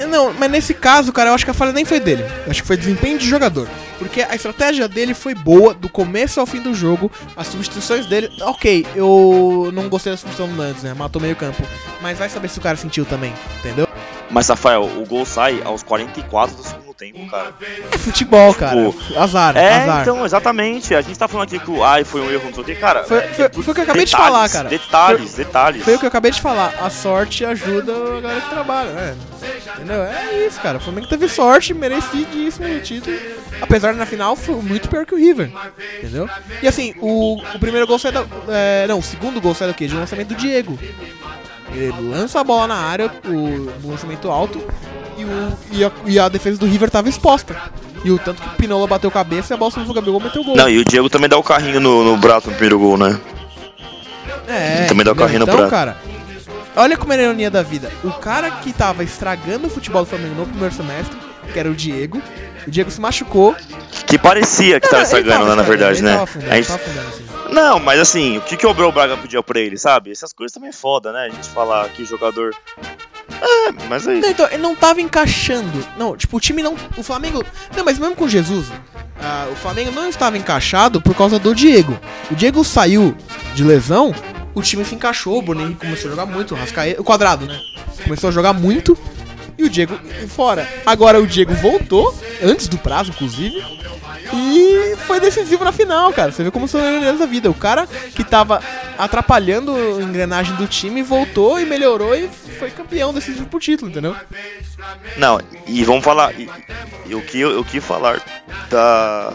[0.08, 2.24] Não, mas nesse caso, cara, eu acho que a falha nem foi dele.
[2.45, 3.68] Eu acho que foi desempenho de jogador.
[3.99, 7.12] Porque a estratégia dele foi boa, do começo ao fim do jogo.
[7.38, 10.93] As substituições dele, ok, eu não gostei da substituição do Nantes, né?
[10.93, 11.62] Matou meio campo.
[12.01, 13.88] Mas vai saber se o cara sentiu também, entendeu?
[14.30, 17.54] Mas, Rafael, o gol sai aos 44 do segundo tempo, cara.
[17.91, 18.80] É futebol, cara.
[19.16, 20.01] Azar, É, azar.
[20.01, 20.95] então, exatamente.
[20.95, 22.76] A gente tá falando aqui que o ai foi um erro, não sei o que,
[22.76, 23.04] cara.
[23.04, 24.70] Foi- é- foi- é foi o que eu acabei de detalhes, falar, cara.
[24.70, 25.84] Detalhes, detalhes.
[25.84, 26.74] Foi o que eu acabei de falar.
[26.82, 29.16] A sorte ajuda a galera que trabalha, né?
[29.76, 30.03] Entendeu?
[30.03, 30.78] É isso, cara.
[30.78, 33.15] O Flamengo teve sorte, merecidíssimo o título.
[33.61, 35.51] Apesar de na final foi muito pior que o River.
[35.99, 36.30] Entendeu?
[36.61, 38.26] E assim, o, o primeiro gol sai da.
[38.49, 39.88] é, não, o segundo gol sai do quê?
[39.88, 40.78] De um lançamento do Diego.
[41.74, 44.63] Ele lança a bola na área, o, o lançamento alto,
[45.17, 47.55] e, o, e, a, e a defesa do River tava exposta.
[48.05, 50.41] E o tanto que o Pinola bateu cabeça e a bola subiu pro Gabigol meteu
[50.41, 50.55] o gol.
[50.55, 53.19] Não, e o Diego também dá o carrinho no, no braço no primeiro gol, né?
[54.47, 55.69] É, Também dá o carrinho no então, prato.
[55.69, 55.97] cara,
[56.76, 57.91] olha como é a ironia da vida.
[58.03, 61.17] O cara que tava estragando o futebol do Flamengo no primeiro semestre,
[61.51, 62.21] que era o Diego,
[62.67, 63.55] o Diego se machucou.
[64.07, 66.11] Que parecia que Não, tava estragando, né, na verdade, né?
[66.11, 67.24] Tava afundando, gente- tava afundando, assim.
[67.53, 70.11] Não, mas assim, o que, que o Abel Braga pediu pra ele, sabe?
[70.11, 71.26] Essas coisas também é foda, né?
[71.26, 72.55] A gente falar que jogador.
[73.41, 75.86] É, mas é Não, então, ele não tava encaixando.
[75.97, 76.76] Não, tipo, o time não.
[76.97, 77.43] O Flamengo.
[77.76, 78.67] Não, mas mesmo com Jesus,
[79.21, 81.99] ah, o Flamengo não estava encaixado por causa do Diego.
[82.32, 83.15] O Diego saiu
[83.53, 84.13] de lesão,
[84.54, 87.60] o time se encaixou, o Henrique começou a jogar muito, o Rascaeta, o quadrado, né?
[88.04, 88.97] Começou a jogar muito
[89.58, 89.97] e o Diego
[90.30, 90.68] fora.
[90.86, 93.64] Agora o Diego voltou, antes do prazo, inclusive.
[94.34, 96.32] E foi decisivo na final, cara.
[96.32, 97.49] Você vê como são as da vida.
[97.49, 98.62] O cara que tava
[98.97, 104.16] atrapalhando a engrenagem do time voltou e melhorou e foi campeão decisivo pro título, entendeu?
[105.18, 106.34] Não, e vamos falar.
[106.39, 106.49] E,
[107.14, 108.22] o, que, o que falar
[108.70, 109.34] da.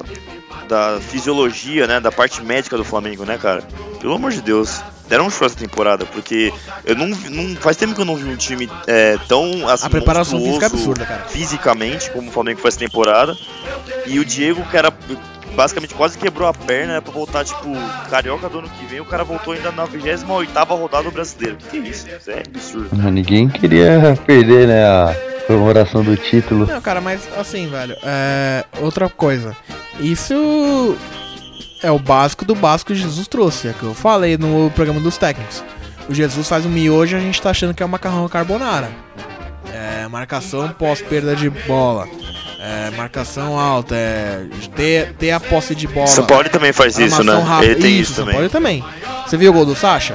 [0.69, 1.99] Da fisiologia, né?
[1.99, 3.63] Da parte médica do Flamengo, né, cara?
[4.01, 4.83] Pelo amor de Deus.
[5.09, 6.53] Deram um show essa temporada, porque
[6.85, 9.87] eu não, vi- não faz tempo que eu não vi um time é, tão assim,
[9.87, 11.25] A preparação física é absurda, cara.
[11.29, 13.37] Fisicamente, como o Flamengo faz essa temporada.
[14.07, 14.93] E o Diego, que era
[15.57, 17.73] basicamente quase quebrou a perna né, pra voltar, tipo,
[18.11, 20.25] carioca do ano que vem, o cara voltou ainda na 28
[20.75, 21.57] rodada do brasileiro.
[21.57, 22.07] Que que é isso?
[22.09, 22.91] Isso é absurdo.
[23.11, 26.67] Ninguém queria perder, né, a comemoração do título.
[26.67, 28.65] Não, cara, mas assim, velho, é.
[28.81, 29.57] Outra coisa.
[29.99, 30.97] Isso
[31.83, 33.69] é o básico do básico que Jesus trouxe.
[33.69, 35.63] É que eu falei no programa dos técnicos.
[36.09, 38.91] O Jesus faz um miojo e a gente tá achando que é o macarrão carbonara.
[39.73, 42.09] É marcação pós perda de bola.
[42.61, 43.95] É marcação alta.
[43.95, 46.07] É ter, ter a posse de bola.
[46.07, 47.35] São Paulo também faz isso, né?
[47.35, 47.73] rápida.
[47.73, 48.35] Ele tem isso, São também.
[48.35, 48.85] Paulo também.
[49.27, 50.15] Você viu o gol do Sacha?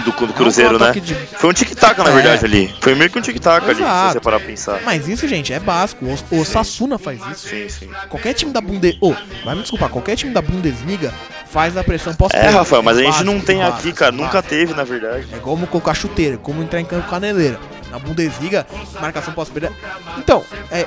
[0.00, 0.92] Do, do Cruzeiro, É um né?
[0.92, 2.12] de- Foi um tic-tac, na É.
[2.12, 2.74] verdade, ali.
[2.80, 4.80] Foi meio que um tic-tac ali, se você parar pra pensar.
[4.84, 6.04] Mas isso, gente, é básico.
[6.30, 7.48] O, o Sassuna faz isso.
[7.48, 7.90] Sim, sim.
[8.08, 8.98] Qualquer time da Bundesliga.
[9.00, 9.14] Oh,
[9.44, 11.12] vai me desculpar, qualquer time da Bundesliga
[11.50, 14.12] faz a pressão pós É, Rafael, mas a gente básico, não tem básico, aqui, cara.
[14.12, 14.24] básico.
[14.26, 15.26] Nunca teve, na verdade.
[15.32, 17.58] É como colocar chuteira, como entrar em campo caneleira.
[17.90, 18.66] Na Bundesliga,
[19.00, 19.70] marcação pós-perda.
[20.16, 20.86] Então, é.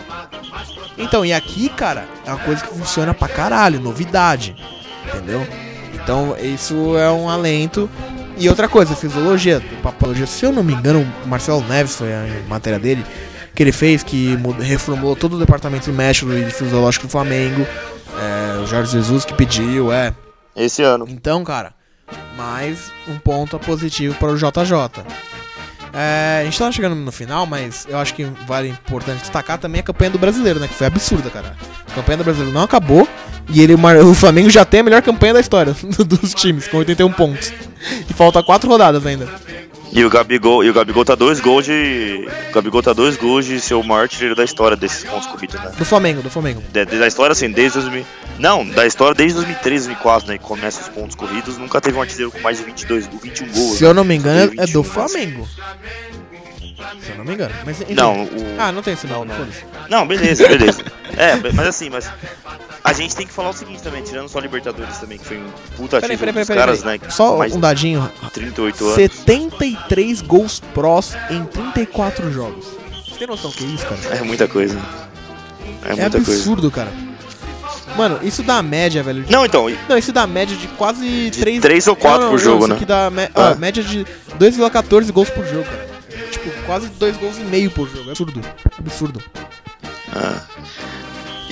[0.97, 4.55] Então, e aqui, cara, é uma coisa que funciona pra caralho, novidade.
[5.07, 5.45] Entendeu?
[5.93, 7.89] Então, isso é um alento.
[8.38, 10.25] E outra coisa, fisiologia, papologia.
[10.25, 13.05] Se eu não me engano, o Marcelo Neves foi a matéria dele,
[13.53, 17.65] que ele fez, que reformulou todo o departamento médico e fisiológico do Flamengo.
[18.17, 20.13] É, o Jorge Jesus que pediu, é.
[20.55, 21.05] Esse ano.
[21.07, 21.73] Então, cara,
[22.38, 25.05] mais um ponto positivo para o JJ.
[25.97, 29.79] É, a gente tava chegando no final, mas eu acho que vale importante destacar também
[29.79, 30.67] a campanha do brasileiro, né?
[30.67, 31.55] Que foi absurda, cara.
[31.89, 33.07] A campanha do brasileiro não acabou
[33.49, 35.73] e ele, o Flamengo já tem a melhor campanha da história
[36.05, 37.53] dos times, com 81 pontos.
[38.09, 39.27] E falta quatro rodadas ainda.
[39.97, 42.27] E o Gabigol, e o Gabigol tá dois gols de.
[42.49, 45.55] O Gabigol tá dois gols de ser o maior artilheiro da história desses pontos corridos,
[45.55, 45.71] né?
[45.77, 46.61] Do Flamengo, do Flamengo.
[46.69, 48.05] De, de- da história, assim, desde 2000.
[48.37, 50.37] Não, da história desde 2013, 2004, né?
[50.37, 53.77] Que começa os pontos corridos, nunca teve um artilheiro com mais de 22, 21 gols.
[53.77, 53.89] Se né?
[53.89, 55.47] eu não me engano, é do 21, Flamengo.
[57.01, 57.55] Se eu não me engano.
[57.65, 57.93] Mas, enfim.
[57.93, 58.29] Não, o.
[58.59, 59.47] Ah, não tem esse não, não.
[59.89, 60.83] Não, beleza, beleza.
[61.15, 62.11] é, mas assim, mas.
[62.86, 65.47] A gente tem que falar o seguinte também, tirando só Libertadores também, que foi um
[65.75, 66.99] puta Peraí, título peraí, dos peraí, caras, peraí.
[67.01, 67.09] né?
[67.09, 68.11] Só um dadinho.
[68.31, 68.95] 38 anos.
[68.95, 72.65] 73 gols prós em 34 jogos.
[73.09, 74.17] Você tem noção que é isso, cara?
[74.17, 74.77] É muita coisa.
[75.83, 76.31] É, É, muita coisa.
[76.31, 76.91] absurdo, cara.
[77.97, 79.23] Mano, isso dá média, velho.
[79.23, 81.61] de- Não, então, Não, isso dá média de quase 3...
[81.61, 82.75] três ou quatro por jogo, isso né?
[82.75, 83.53] aqui dá me- Ah.
[83.53, 84.05] ó, média de
[84.38, 85.88] 2,14 gols por jogo, cara.
[86.29, 88.09] Tipo, quase 2 gols e meio por jogo.
[88.09, 88.41] É absurdo.
[88.77, 89.23] Absurdo.
[90.13, 90.41] Ah.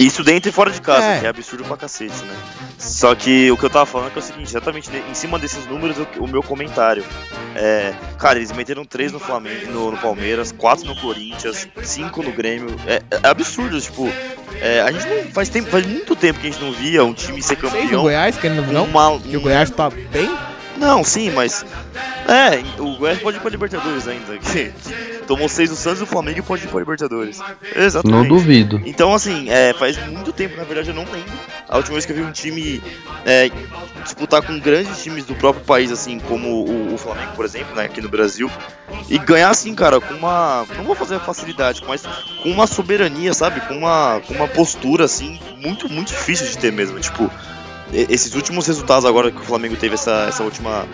[0.06, 1.20] Isso dentro e fora de casa, É.
[1.20, 2.34] que é absurdo pra cacete, né?
[2.78, 5.14] Só que o que eu tava falando é, que é o seguinte, exatamente ne- em
[5.14, 7.04] cima desses números, o, o meu comentário.
[7.56, 12.32] É, cara, eles meteram três no Flamengo, no, no Palmeiras, quatro no Corinthians, cinco no
[12.32, 12.76] Grêmio.
[12.88, 14.12] É, é absurdo, tipo.
[14.60, 15.32] é, a gente não.
[15.32, 18.02] Faz, tempo, faz muito tempo que a gente não via um time ser campeão.
[18.04, 18.86] Goiás, querendo ou com não.
[18.86, 20.30] uma- Que o Goiás tá bem.
[20.78, 21.64] Não, sim, mas.
[22.28, 24.38] É, o Goiás pode ir pra Libertadores ainda.
[24.40, 27.40] Que, que tomou seis do Santos e o Flamengo pode ir pra Libertadores.
[27.76, 28.18] Exatamente.
[28.18, 28.82] Não duvido.
[28.86, 31.32] Então, assim, é, faz muito tempo, na verdade, eu não lembro.
[31.68, 32.82] A última vez que eu vi um time
[33.26, 33.50] é,
[34.04, 37.86] disputar com grandes times do próprio país, assim, como o, o Flamengo, por exemplo, né,
[37.86, 38.50] aqui no Brasil,
[39.10, 40.66] e ganhar, assim, cara, com uma.
[40.78, 42.04] Não vou fazer facilidade, mas
[42.42, 43.60] com uma soberania, sabe?
[43.62, 47.00] Com uma, com uma postura, assim, muito, muito difícil de ter mesmo.
[47.00, 47.30] Tipo,
[47.92, 50.86] e- esses últimos resultados agora que o Flamengo teve essa, essa última.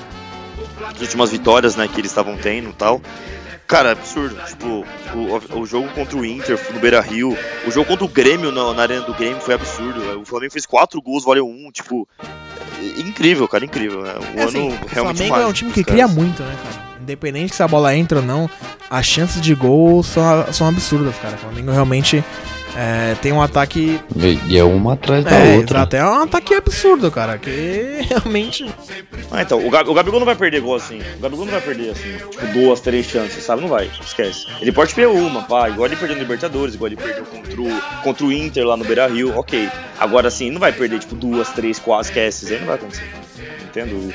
[0.94, 3.02] As últimas vitórias, né, que eles estavam tendo e tal.
[3.70, 4.36] Cara, absurdo.
[4.48, 8.52] Tipo, o, o jogo contra o Inter no Beira Rio, o jogo contra o Grêmio
[8.52, 10.20] na, na arena do Grêmio foi absurdo.
[10.20, 11.72] O Flamengo fez quatro gols, valeu um.
[11.72, 12.10] Tipo,
[12.98, 14.04] incrível, cara, incrível.
[14.08, 16.42] É um É assim, ano o realmente Flamengo é um mágico time que cria muito,
[16.42, 16.90] né, cara?
[17.00, 18.50] Independente se a bola entra ou não,
[18.90, 21.36] as chances de gol são, são absurdas, cara.
[21.36, 22.24] O Flamengo realmente
[22.78, 24.00] é, tem um ataque.
[24.48, 25.80] E é uma atrás da É, outra.
[25.80, 27.38] exato, é um ataque absurdo, cara.
[27.38, 28.66] Que realmente.
[29.32, 31.00] Ah, então, o, Gab- o Gabigol não vai perder gol assim.
[31.18, 33.62] O Gabigol não vai perder assim, tipo, duas, três chances, sabe?
[33.62, 34.46] Não vai, esquece.
[34.62, 37.82] Ele pode perder uma, pá, igual ele perdeu no Libertadores, igual ele perdeu contra o,
[38.04, 39.70] contra o Inter lá no Beira Rio, ok.
[40.00, 43.04] Agora assim, não vai perder, tipo, duas, três, quatro, esquece, isso aí não vai acontecer.
[43.64, 44.14] Entendo.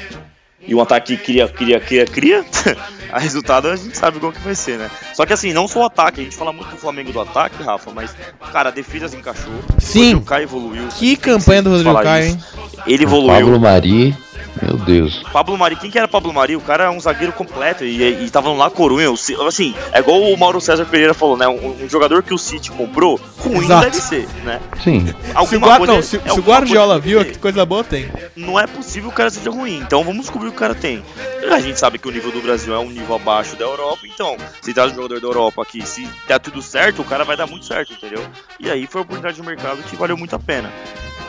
[0.66, 2.44] E um ataque que cria, cria, cria, cria,
[3.12, 4.90] a resultado a gente sabe qual que vai ser, né?
[5.12, 7.62] Só que assim, não só o ataque, a gente fala muito do Flamengo do ataque,
[7.62, 8.16] Rafa, mas,
[8.52, 9.52] cara, a defesa se encaixou.
[9.78, 10.00] Sim.
[10.00, 10.88] O Rodrigo Caio evoluiu.
[10.88, 12.38] Que campanha do Rodrigo Caio, hein?
[12.86, 13.34] Ele evoluiu.
[13.34, 14.16] Pablo Mari,
[14.62, 15.22] meu Deus.
[15.32, 16.56] Pablo Mari, quem que era Pablo Mari?
[16.56, 19.10] O cara é um zagueiro completo e, e tava no La Corunha.
[19.46, 21.46] Assim, é igual o Mauro César Pereira falou, né?
[21.48, 23.84] Um, um jogador que o City comprou, ruim não Exato.
[23.84, 24.60] deve ser, né?
[24.82, 25.06] Sim.
[25.06, 27.64] Se o, Alguma Gua- coisa- não, se, é se o Guardiola coisa viu, que coisa
[27.66, 28.10] boa tem.
[28.36, 30.74] Não é possível que o cara seja ruim, então vamos descobrir o que o cara
[30.74, 31.02] tem.
[31.50, 34.36] A gente sabe que o nível do Brasil é um nível abaixo da Europa, então,
[34.62, 37.46] se traz um jogador da Europa aqui, se der tudo certo, o cara vai dar
[37.46, 38.24] muito certo, entendeu?
[38.58, 40.70] E aí foi a oportunidade de mercado que valeu muito a pena.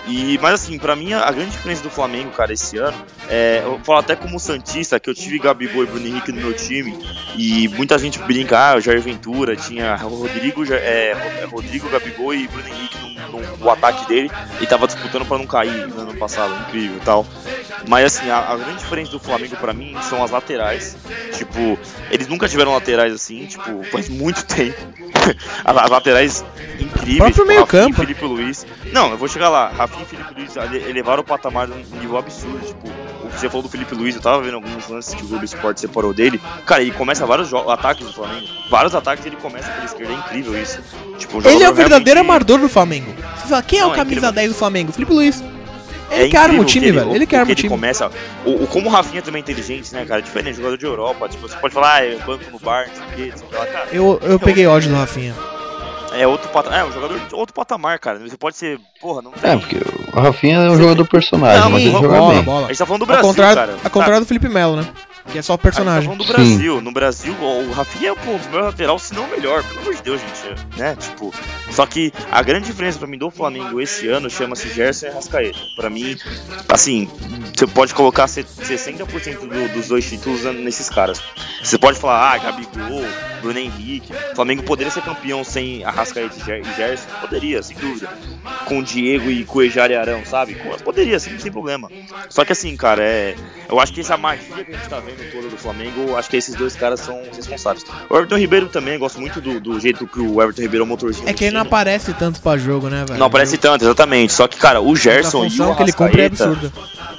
[0.08, 2.95] E, mas assim, pra mim, a grande diferença do Flamengo, cara, esse ano,
[3.30, 6.54] é, eu falo até como Santista, que eu tive Gabigol e Bruno Henrique no meu
[6.54, 6.98] time,
[7.38, 12.48] e muita gente brinca, ah, o Jair Ventura, tinha Rodrigo, é, Ro- Rodrigo, Gabigol e
[12.48, 12.98] Bruno Henrique
[13.30, 14.30] no, no ataque dele,
[14.62, 17.26] e tava disputando pra não cair no ano passado, incrível e tal.
[17.88, 20.98] Mas assim, a, a grande diferença do Flamengo pra mim são as laterais.
[21.34, 21.78] Tipo,
[22.10, 24.76] eles nunca tiveram laterais assim, tipo, faz muito tempo.
[25.64, 26.46] as, as laterais
[26.80, 27.34] incríveis.
[27.36, 27.78] Tipo, meio-campo.
[27.78, 28.66] Rafinha e Felipe Luiz.
[28.92, 29.70] Não, eu vou chegar lá.
[29.70, 32.60] Rafinha e Felipe Luiz ele- elevaram o patamar num nível absurdo.
[32.66, 33.05] Tipo, o
[33.40, 36.14] você falou do Felipe Luiz, eu tava vendo alguns lances que o Globo Esporte separou
[36.14, 36.40] dele.
[36.66, 38.48] Cara, ele começa vários ataques do Flamengo.
[38.70, 40.80] Vários ataques ele começa pela esquerda, é incrível isso.
[41.18, 43.14] Tipo, um Ele é o verdadeiro realmente- amador do Flamengo.
[43.38, 44.32] Você fala, quem é Não, o é camisa incrível.
[44.34, 44.92] 10 do Flamengo?
[44.92, 45.44] Felipe Luiz.
[46.12, 47.16] Ele É que arma o time, que velho.
[47.16, 47.70] Ele que arma o ele time.
[47.70, 48.12] começa.
[48.46, 50.22] O, o- como o Rafinha também é inteligente, né, cara?
[50.22, 51.28] Diferente, jogador de Europa.
[51.28, 53.60] Tipo, você pode falar, ah, é banco no bar, não sei o quê, não sei
[53.60, 53.88] lá, cara.
[53.92, 55.34] Eu, eu peguei ódio do Rafinha.
[56.18, 56.80] É outro patamar.
[56.80, 58.20] É, um jogador de outro patamar, cara.
[58.20, 58.80] Você pode ser.
[59.01, 59.51] Porra, não tem.
[59.51, 59.78] É, porque
[60.13, 62.43] o Rafinha é um jogador personagem, Não, mas ele joga bola, bem.
[62.43, 62.66] bola.
[62.66, 63.74] A gente tá falando do Ao Brasil, contrário, cara.
[63.84, 64.88] ao contrário do Felipe Melo, né?
[65.32, 66.04] Que é só A gente tá personagem.
[66.04, 66.34] falando do Sim.
[66.34, 66.82] Brasil.
[66.82, 69.64] No Brasil, o Rafinha é pô, dos melhores lateral, se não o melhor.
[69.64, 70.78] Pelo amor de Deus, gente.
[70.78, 70.96] Né?
[70.96, 71.34] Tipo.
[71.72, 75.58] Só que a grande diferença pra mim do Flamengo esse ano chama-se Gerson e Rascaeta.
[75.76, 76.16] Pra mim,
[76.70, 77.10] assim,
[77.54, 81.22] você pode colocar se- 60% do- dos dois títulos nesses caras.
[81.62, 83.04] Você pode falar, ah, Gabigol,
[83.42, 84.14] Bruno Henrique.
[84.32, 87.08] O Flamengo poderia ser campeão sem Arrascaeta e Ger- e Gerson?
[87.20, 88.08] Poderia, sem dúvida.
[88.66, 90.56] Com Diego e Cuejar e Arão, sabe?
[90.84, 91.90] Poderia, sem, sem problema.
[92.30, 93.36] Só que assim, cara, é.
[93.68, 96.38] Eu acho que essa magia que a gente tá vendo toda do Flamengo, acho que
[96.38, 97.86] esses dois caras são responsáveis.
[98.09, 100.88] O Everton Ribeiro também, gosto muito do, do jeito que o Everton Ribeiro é o
[100.88, 101.28] motorzinho.
[101.28, 103.20] É que ele não aparece tanto pra jogo, né, velho?
[103.20, 104.34] Não aparece tanto, exatamente.
[104.34, 106.72] Só que, cara, o A Gerson e o que ele cumpre é absurda.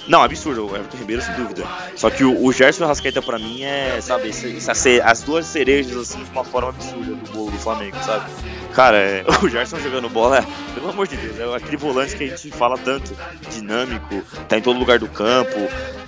[0.09, 1.65] Não, absurdo, o Everton Ribeiro, sem dúvida.
[1.97, 4.73] Só que o, o Gerson e o Rascaeta, pra mim, é, sabe, essa
[5.05, 8.31] as duas cerejas, assim, de uma forma absurda do bolo do Flamengo, sabe?
[8.77, 12.25] Cara, é, o Gerson jogando bola, é, pelo amor de Deus, é aquele volante que
[12.25, 13.17] a gente fala tanto,
[13.49, 15.57] dinâmico, tá em todo lugar do campo,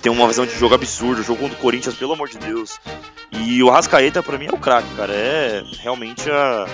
[0.03, 2.79] tem uma visão de jogo absurda, jogou contra o Corinthians, pelo amor de Deus.
[3.31, 6.67] E o Rascaeta, pra mim, é o craque, cara, é realmente a...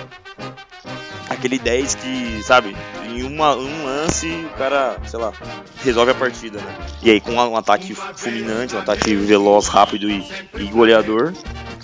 [1.28, 5.32] Aquele 10 que, sabe, em uma, um lance o cara, sei lá,
[5.82, 6.74] resolve a partida, né?
[7.02, 10.24] E aí com um ataque fulminante, um ataque veloz, rápido e,
[10.58, 11.32] e goleador.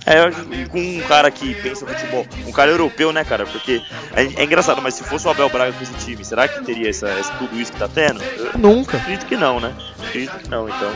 [0.04, 3.46] É, e com um cara que pensa futebol, um cara europeu, né, cara?
[3.46, 3.80] Porque
[4.14, 6.90] é, é engraçado, mas se fosse o Abel Braga com esse time, será que teria
[6.90, 8.20] essa, essa- tudo isso que tá tendo?
[8.22, 8.96] Eu Nunca.
[8.96, 9.72] acredito que não, né?
[10.04, 10.92] Acredito que não, então.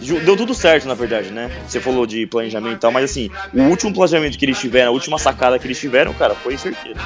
[0.00, 1.50] Deu tudo certo, na verdade, né?
[1.66, 4.92] Você falou de planejamento e tal, mas assim, o último planejamento que eles tiveram, a
[4.92, 6.98] última sacada que eles tiveram, cara, foi certeiro.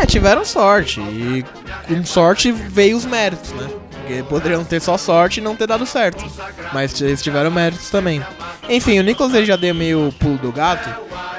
[0.00, 1.00] É, tiveram sorte.
[1.00, 1.44] E
[1.86, 3.68] com sorte veio os méritos, né?
[4.04, 6.24] Porque poderiam ter só sorte e não ter dado certo.
[6.72, 8.22] Mas eles tiveram méritos também.
[8.68, 10.88] Enfim, o Nicolas já deu meio pulo do gato.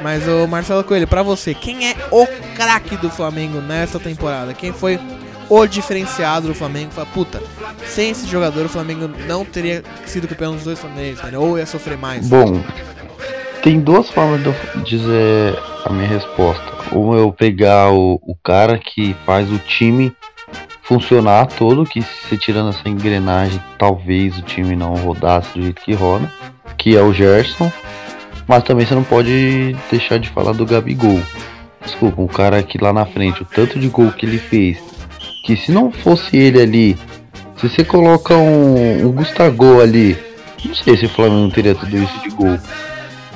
[0.02, 2.26] Mas o Marcelo Coelho, pra você, quem é o
[2.56, 4.54] craque do Flamengo nessa temporada?
[4.54, 5.00] Quem foi
[5.50, 6.92] o diferenciado do Flamengo?
[6.92, 7.42] Fala, puta,
[7.86, 11.42] sem esse jogador o Flamengo não teria sido campeão nos dois torneios, entendeu?
[11.42, 12.28] Ou ia sofrer mais.
[12.28, 12.64] Bom,
[13.62, 16.64] tem duas formas de eu dizer a minha resposta.
[16.92, 20.16] Uma é eu pegar o, o cara que faz o time
[20.84, 25.94] funcionar todo, que se tirando essa engrenagem, talvez o time não rodasse do jeito que
[25.94, 26.32] roda,
[26.78, 27.72] que é o Gerson.
[28.48, 31.20] Mas também você não pode deixar de falar do Gabigol.
[31.84, 34.78] Desculpa, um cara que lá na frente, o tanto de gol que ele fez,
[35.46, 36.98] que se não fosse ele ali,
[37.58, 40.18] se você coloca um, um Gustavo ali,
[40.66, 42.60] não sei se o Flamengo não teria tudo isso de gol.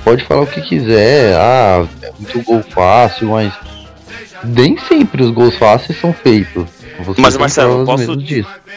[0.03, 3.53] Pode falar o que quiser, ah, é muito gol fácil, mas
[4.43, 6.65] nem sempre os gols fáceis são feitos.
[7.05, 8.17] Você Mas, Marcelo, posso-.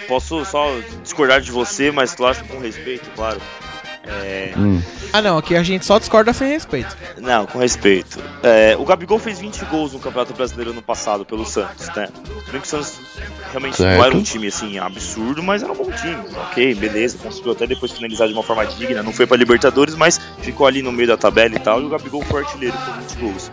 [0.06, 0.70] Posso só
[1.02, 3.40] discordar de você, mas claro, com respeito, claro.
[4.04, 4.82] É, Hum,
[5.12, 6.96] Ah não, aqui a gente só discorda sem respeito.
[7.18, 8.18] Não, com respeito.
[8.42, 12.08] É, o Gabigol fez 20 gols no Campeonato Brasileiro no passado pelo Santos, né?
[12.24, 12.98] Tudo bem que o Santos
[13.50, 14.04] realmente não Certo.
[14.04, 16.16] era um time assim absurdo, mas era um bom time.
[16.48, 19.02] Ok, beleza, conseguiu até depois finalizar de uma forma digna.
[19.02, 21.80] Não foi pra Libertadores, mas ficou ali no meio da tabela e tal.
[21.80, 23.50] E o Gabigol foi artilheiro com 20 gols.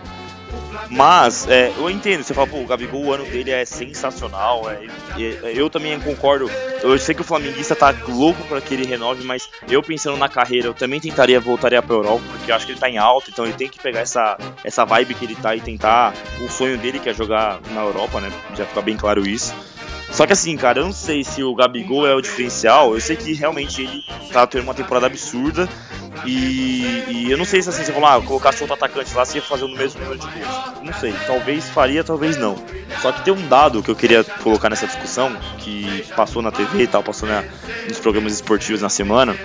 [0.89, 4.69] Mas, é, eu entendo, você fala, pô, o Gabigol, o ano dele é sensacional.
[4.69, 4.85] é,
[5.17, 6.49] é, eu também concordo.
[6.81, 10.29] Eu sei que o flamenguista tá louco para que ele renove, mas eu pensando na
[10.29, 13.29] carreira, eu também tentaria voltaria pra Europa, porque eu acho que ele tá em alta,
[13.29, 16.77] então ele tem que pegar essa, essa vibe que ele tá e tentar o sonho
[16.77, 18.31] dele, que é jogar na Europa, né?
[18.55, 19.53] Já fica bem claro isso.
[20.11, 22.93] Só que assim, cara, eu não sei se o Gabigol é o diferencial.
[22.93, 25.69] Eu sei que realmente ele tá tendo uma temporada absurda.
[26.25, 29.37] E, e eu não sei se assim, você falou, ah, colocasse outro atacante lá, você
[29.37, 30.83] ia fazer o mesmo número de gols.
[30.83, 32.55] Não sei, talvez faria, talvez não.
[33.01, 36.83] Só que tem um dado que eu queria colocar nessa discussão, que passou na TV
[36.83, 37.43] e tal, passou na,
[37.87, 39.35] nos programas esportivos na semana.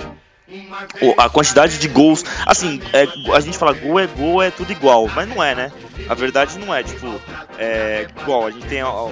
[1.18, 5.08] A quantidade de gols, assim, é, a gente fala gol é gol, é tudo igual,
[5.14, 5.72] mas não é, né?
[6.08, 7.20] A verdade não é, tipo,
[7.58, 9.10] é igual, a gente tem o,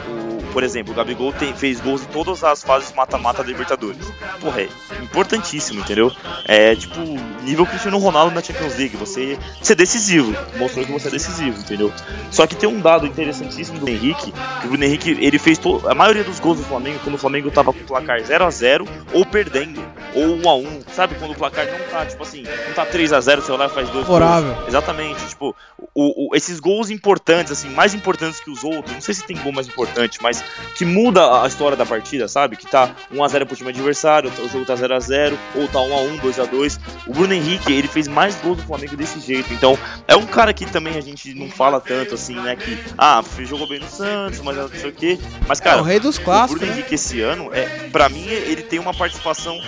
[0.53, 4.11] por exemplo, o Gabigol tem, fez gols em todas as fases mata-mata da Libertadores.
[4.41, 4.69] Porra, é
[5.03, 6.13] importantíssimo, entendeu?
[6.47, 7.01] É tipo,
[7.43, 11.93] nível Cristiano Ronaldo na Champions League, você ser decisivo, mostrou que você é decisivo, entendeu?
[12.31, 15.83] Só que tem um dado interessantíssimo do Henrique, que o Bruno Henrique, ele fez to-
[15.89, 18.51] a maioria dos gols do Flamengo quando o Flamengo tava com o placar 0 a
[18.51, 19.83] 0 ou perdendo,
[20.15, 21.15] ou 1 a 1 sabe?
[21.15, 23.69] Quando o placar não tá, tipo assim, não tá 3 a 0 você vai lá
[23.69, 24.55] faz dois Favorável.
[24.55, 24.69] gols.
[24.69, 25.55] Exatamente, tipo,
[25.95, 29.37] o, o- esses gols importantes, assim, mais importantes que os outros, não sei se tem
[29.37, 30.43] gol mais importante, mas
[30.77, 32.57] que muda a história da partida, sabe?
[32.57, 36.79] Que tá 1x0 pro time adversário, o jogo tá 0x0, ou tá 1x1, 2x2.
[37.07, 39.53] O Bruno Henrique, ele fez mais gols do Flamengo desse jeito.
[39.53, 42.57] Então, é um cara que também a gente não fala tanto assim, né?
[42.57, 45.19] Que, ah, jogou bem no Santos, mas não sei o quê.
[45.49, 46.79] Mas, É cara, o rei dos o clássicos, Bruno né?
[46.79, 49.59] Henrique esse ano, é, pra mim, ele tem uma participação.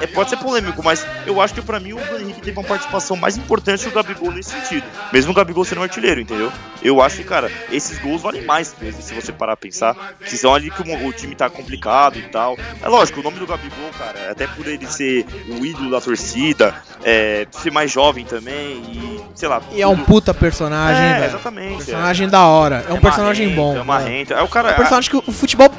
[0.00, 0.95] É, pode ser polêmico, mas
[1.26, 3.92] eu acho que pra mim o Bruno Henrique teve uma participação mais importante que o
[3.92, 4.84] Gabigol nesse sentido.
[5.12, 6.52] Mesmo o Gabigol sendo um artilheiro, entendeu?
[6.82, 9.96] Eu acho que, cara, esses gols valem mais, se você parar a pensar.
[10.20, 12.56] Que são ali que o, o time tá complicado e tal.
[12.82, 16.74] É lógico, o nome do Gabigol, cara, até por ele ser o ídolo da torcida,
[17.04, 19.60] é, ser mais jovem também e, sei lá.
[19.72, 21.24] E é um puta personagem, é, velho.
[21.26, 21.76] exatamente.
[21.76, 22.84] Personagem da hora.
[22.88, 23.76] É um É personagem marrento, bom.
[23.76, 24.34] É uma renta.
[24.34, 24.70] É o cara.
[24.70, 25.70] É um personagem que o futebol,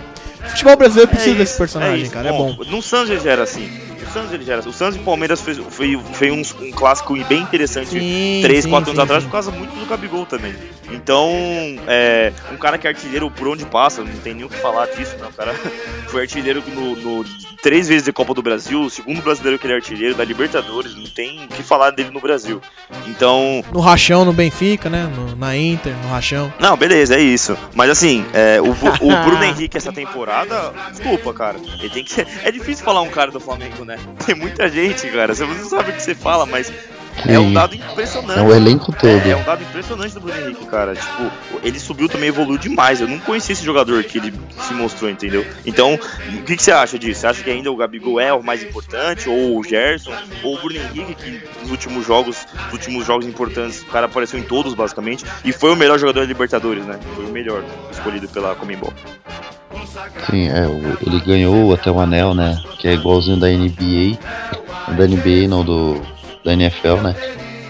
[0.45, 2.11] o futebol brasileiro precisa isso, desse personagem, isso.
[2.11, 2.29] cara.
[2.29, 2.55] É bom.
[2.67, 3.69] No já era assim.
[4.17, 4.67] O Santos ele já era.
[4.67, 8.63] O Santos e o Palmeiras fez, foi, foi um, um clássico bem interessante Sim, 3,
[8.63, 10.55] sim, 4 anos sim, atrás por causa muito do Gabigol também.
[10.91, 11.29] Então,
[11.87, 14.87] é, um cara que é artilheiro por onde passa, não tem nem o que falar
[14.87, 15.27] disso, né?
[15.29, 15.53] O cara
[16.07, 17.25] foi artilheiro no, no-
[17.61, 20.95] três vezes da Copa do Brasil, o segundo brasileiro que ele é artilheiro da Libertadores,
[20.95, 22.61] não tem o que falar dele no Brasil.
[23.07, 25.11] Então, No Rachão, no Benfica, né?
[25.15, 26.51] No- na Inter, no Rachão.
[26.59, 27.57] não, beleza, é isso.
[27.75, 28.73] Mas assim, é, o, o
[29.25, 31.57] Bruno Henrique essa temporada, desculpa, cara.
[31.79, 32.25] Ele tem que.
[32.43, 33.97] É difícil falar um cara do Flamengo, né?
[34.25, 35.33] Tem muita gente, cara.
[35.33, 36.71] Você não sabe o que você fala, mas
[37.25, 38.39] é um dado impressionante.
[38.39, 39.05] É o elenco todo.
[39.07, 40.95] É, é um dado impressionante do Bruno Henrique, cara.
[40.95, 41.31] Tipo,
[41.63, 43.01] ele subiu também, evoluiu demais.
[43.01, 45.45] Eu não conhecia esse jogador que ele se mostrou, entendeu?
[45.65, 47.21] Então, o que, que você acha disso?
[47.21, 49.29] Você acha que ainda o Gabigol é o mais importante?
[49.29, 50.13] Ou o Gerson?
[50.43, 54.39] Ou o Bruno Henrique, que nos últimos jogos, nos últimos jogos importantes, o cara apareceu
[54.39, 55.25] em todos, basicamente.
[55.43, 56.99] E foi o melhor jogador da Libertadores, né?
[57.15, 58.93] Foi o melhor escolhido pela Comembol.
[60.29, 60.65] Sim, é,
[61.05, 62.61] ele ganhou até o anel, né?
[62.79, 64.17] Que é igualzinho da NBA.
[64.95, 66.01] Da NBA, não do
[66.47, 67.15] da NFL, né?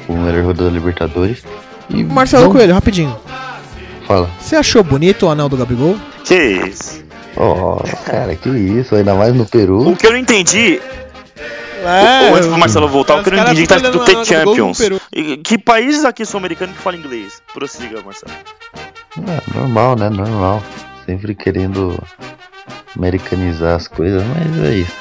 [0.07, 1.43] O melhor jogador da Libertadores.
[1.89, 3.17] E Marcelo vamos- Coelho, rapidinho.
[4.07, 4.29] Fala.
[4.39, 5.97] Você achou bonito o anel do Gabigol?
[6.23, 7.03] Que isso?
[7.35, 9.89] Ó, cara, que isso, ainda mais no Peru.
[9.89, 10.79] O que eu não entendi.
[11.83, 14.77] É, Antes do Marcelo voltar, eu quero entender que tá escrito The do Champions.
[14.77, 15.01] Peru.
[15.43, 17.41] Que países aqui sul-americanos que falam inglês?
[17.53, 18.31] Prossiga, Marcelo.
[19.17, 20.09] É, normal, né?
[20.09, 20.63] Normal.
[21.05, 21.97] Sempre querendo
[22.95, 24.91] americanizar as coisas, mas é isso.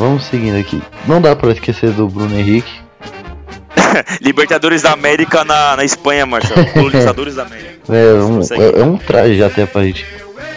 [0.00, 0.82] Vamos seguindo aqui.
[1.06, 2.72] Não dá pra esquecer do Bruno Henrique.
[4.22, 6.64] Libertadores da América na, na Espanha, Marcelo.
[6.72, 7.70] Colonizadores da América.
[7.86, 8.62] É um, consegue.
[8.62, 10.06] é, é um traje até pra gente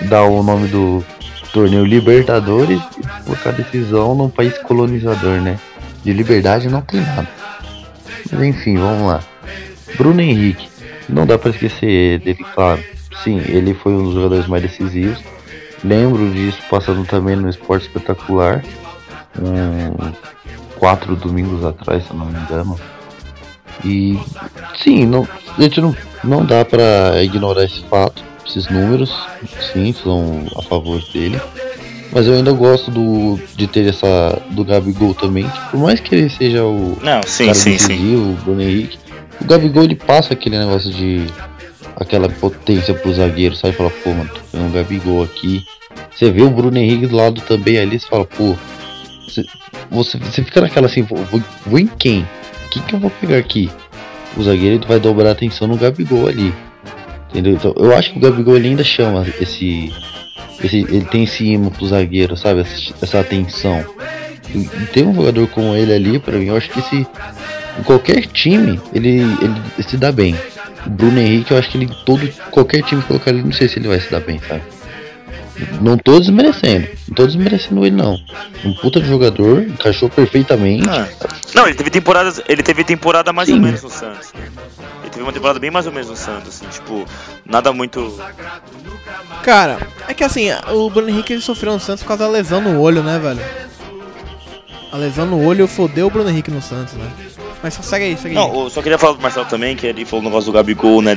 [0.04, 1.04] dar o nome do
[1.52, 5.60] torneio Libertadores e colocar decisão num país colonizador, né?
[6.06, 7.28] De liberdade não tem nada.
[8.32, 9.20] Mas enfim, vamos lá.
[9.98, 10.70] Bruno Henrique,
[11.10, 12.82] não dá pra esquecer dele, claro.
[13.26, 15.22] Sim, ele foi um dos jogadores mais decisivos.
[15.84, 18.64] Lembro disso passando também no Esporte Espetacular.
[19.40, 20.12] Um,
[20.78, 22.80] quatro domingos atrás, se não me engano.
[23.84, 24.18] E
[24.82, 25.28] sim, não,
[25.58, 29.14] a gente não, não dá pra ignorar esse fato, esses números,
[29.72, 31.40] sim, são a favor dele.
[32.12, 36.30] Mas eu ainda gosto do, de ter essa do Gabigol também, por mais que ele
[36.30, 37.88] seja o Não, sim, cara sim, sim.
[37.88, 39.00] decisivo, o Bruno Henrique,
[39.42, 41.26] o Gabigol ele passa aquele negócio de
[41.96, 43.76] aquela potência pro zagueiro, sabe?
[43.76, 45.64] Fala, pô, mano, tô um Gabigol aqui.
[46.12, 48.56] Você vê o Bruno Henrique do lado também ali, você fala, pô,
[49.34, 49.46] você,
[49.90, 52.28] você, você fica naquela assim, vou, vou- vou em quem?
[52.72, 53.70] Quem que eu vou pegar aqui?
[54.36, 56.54] O zagueiro vai dobrar a atenção no Gabigol ali.
[57.30, 57.54] Entendeu?
[57.54, 59.92] Então eu acho que o Gabigol ainda chama esse.
[60.64, 62.62] esse ele tem esse imã pro zagueiro, sabe?
[62.62, 63.84] Essa, essa atenção.
[64.54, 67.08] E, ter um jogador como ele ali, pra mim, eu acho que esse.
[67.80, 69.56] Em qualquer time, ele, ele
[69.88, 70.36] se dá bem.
[70.86, 72.28] O Bruno Henrique, eu acho que ele todo.
[72.52, 74.62] Qualquer time que colocar ele, não sei se ele vai se dar bem, sabe?
[75.82, 76.88] Não tô desmerecendo.
[77.08, 78.18] Não tô desmerecendo ele não.
[78.66, 80.88] Um puta de jogador, encaixou perfeitamente.
[80.90, 81.08] Ah.
[81.54, 82.42] Não, ele teve temporadas.
[82.48, 83.56] Ele teve temporada mais Sim.
[83.56, 84.34] ou menos no Santos.
[85.02, 87.06] Ele teve uma temporada bem mais ou menos no Santos, assim, tipo,
[87.46, 88.20] nada muito.
[89.44, 89.78] Cara,
[90.08, 92.80] é que assim, o Bruno Henrique ele sofreu no Santos por causa da lesão no
[92.80, 93.42] olho, né, velho?
[94.92, 97.12] A lesão no olho fodeu o Bruno Henrique no Santos, né?
[97.64, 98.34] Mas segue aí, segue aí.
[98.36, 101.02] Não, eu só queria falar pro Marcelo também, que ele falou o negócio do Gabigol,
[101.02, 101.16] né?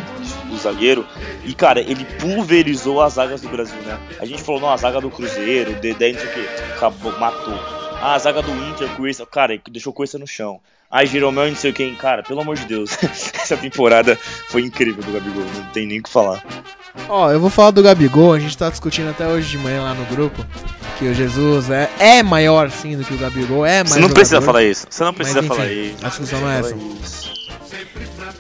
[0.49, 1.05] Do zagueiro.
[1.45, 3.99] E, cara, ele pulverizou as zagas do Brasil, né?
[4.21, 6.49] A gente falou, não, a zaga do Cruzeiro, o Dedé, não sei o quê.
[6.77, 7.55] Acabou, matou.
[8.01, 10.61] Ah, a zaga do Inter, Cuesta, cara, ele deixou Cuesta no chão.
[10.91, 11.95] Ah, Jeromel e não sei quem.
[11.95, 12.97] Cara, pelo amor de Deus.
[13.03, 14.19] Essa temporada
[14.49, 16.43] foi incrível do Gabigol, não tem nem o que falar.
[17.09, 19.95] Ó, eu vou falar do Gabigol, a gente tá discutindo até hoje de manhã lá
[19.95, 20.45] no grupo
[20.99, 24.09] que o Jesus é, é maior sim do que o Gabigol, é mais Você não
[24.09, 24.47] precisa jogador.
[24.47, 24.87] falar isso.
[24.89, 25.97] Você não precisa Mas, enfim, falar isso.
[26.03, 26.77] a discussão não é essa.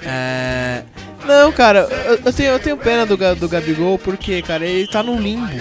[0.02, 0.82] É...
[1.26, 5.02] Não, cara, eu, eu tenho, eu tenho pena do, do Gabigol porque, cara, ele tá
[5.02, 5.52] no limbo.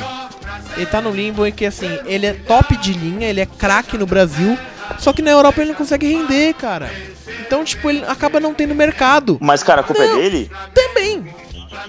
[0.77, 3.97] Ele tá no limbo em que, assim, ele é top de linha, ele é craque
[3.97, 4.57] no Brasil,
[4.99, 6.91] só que na Europa ele não consegue render, cara.
[7.45, 9.37] Então, tipo, ele acaba não tendo mercado.
[9.41, 10.13] Mas, cara, a culpa Não.
[10.13, 10.51] é dele.
[10.73, 11.25] Também.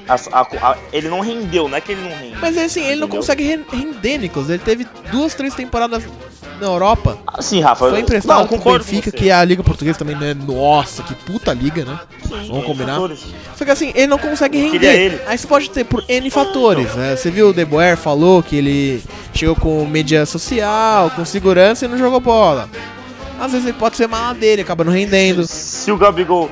[0.08, 2.36] A- a- a- ele não rendeu, não é que ele não rende.
[2.40, 3.20] Mas, assim, ele não Entendeu?
[3.20, 4.48] consegue ren- render, Nicolas.
[4.50, 6.02] Ele teve duas, três temporadas
[6.60, 7.18] na Europa.
[7.26, 9.16] Assim, Rafa, Foi emprestado não, concordo com Benfica, você.
[9.16, 10.32] que a Liga Portuguesa também não é...
[10.34, 11.98] Nossa, que puta liga, né?
[12.22, 12.94] Sim, Vamos combinar?
[12.94, 13.20] fatores.
[13.56, 15.22] Só que assim, ele não consegue render.
[15.26, 17.14] Aí você pode ter por N fatores, né?
[17.14, 19.02] Você viu o De Boer falou que ele
[19.34, 22.68] chegou com mídia social, com segurança e não jogou bola.
[23.38, 25.46] Às vezes ele pode ser mala dele, acaba não rendendo.
[25.46, 26.50] Se o Gabigol.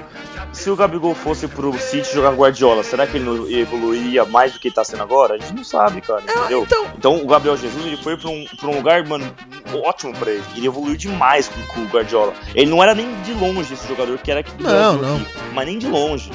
[0.55, 4.59] Se o Gabigol fosse pro City jogar Guardiola, será que ele não evoluiria mais do
[4.61, 5.35] que ele tá sendo agora?
[5.35, 6.63] A gente não sabe, cara, entendeu?
[6.63, 9.35] então- Então o Gabriel Jesus ele foi pra um, pra um lugar, mano,
[9.85, 10.45] ótimo pra ele.
[10.57, 12.33] Ele evoluiu demais com, com o Guardiola.
[12.55, 15.27] Ele não era nem de longe esse jogador que era aqui do Não, Brasil, não.
[15.53, 16.31] mas nem de longe.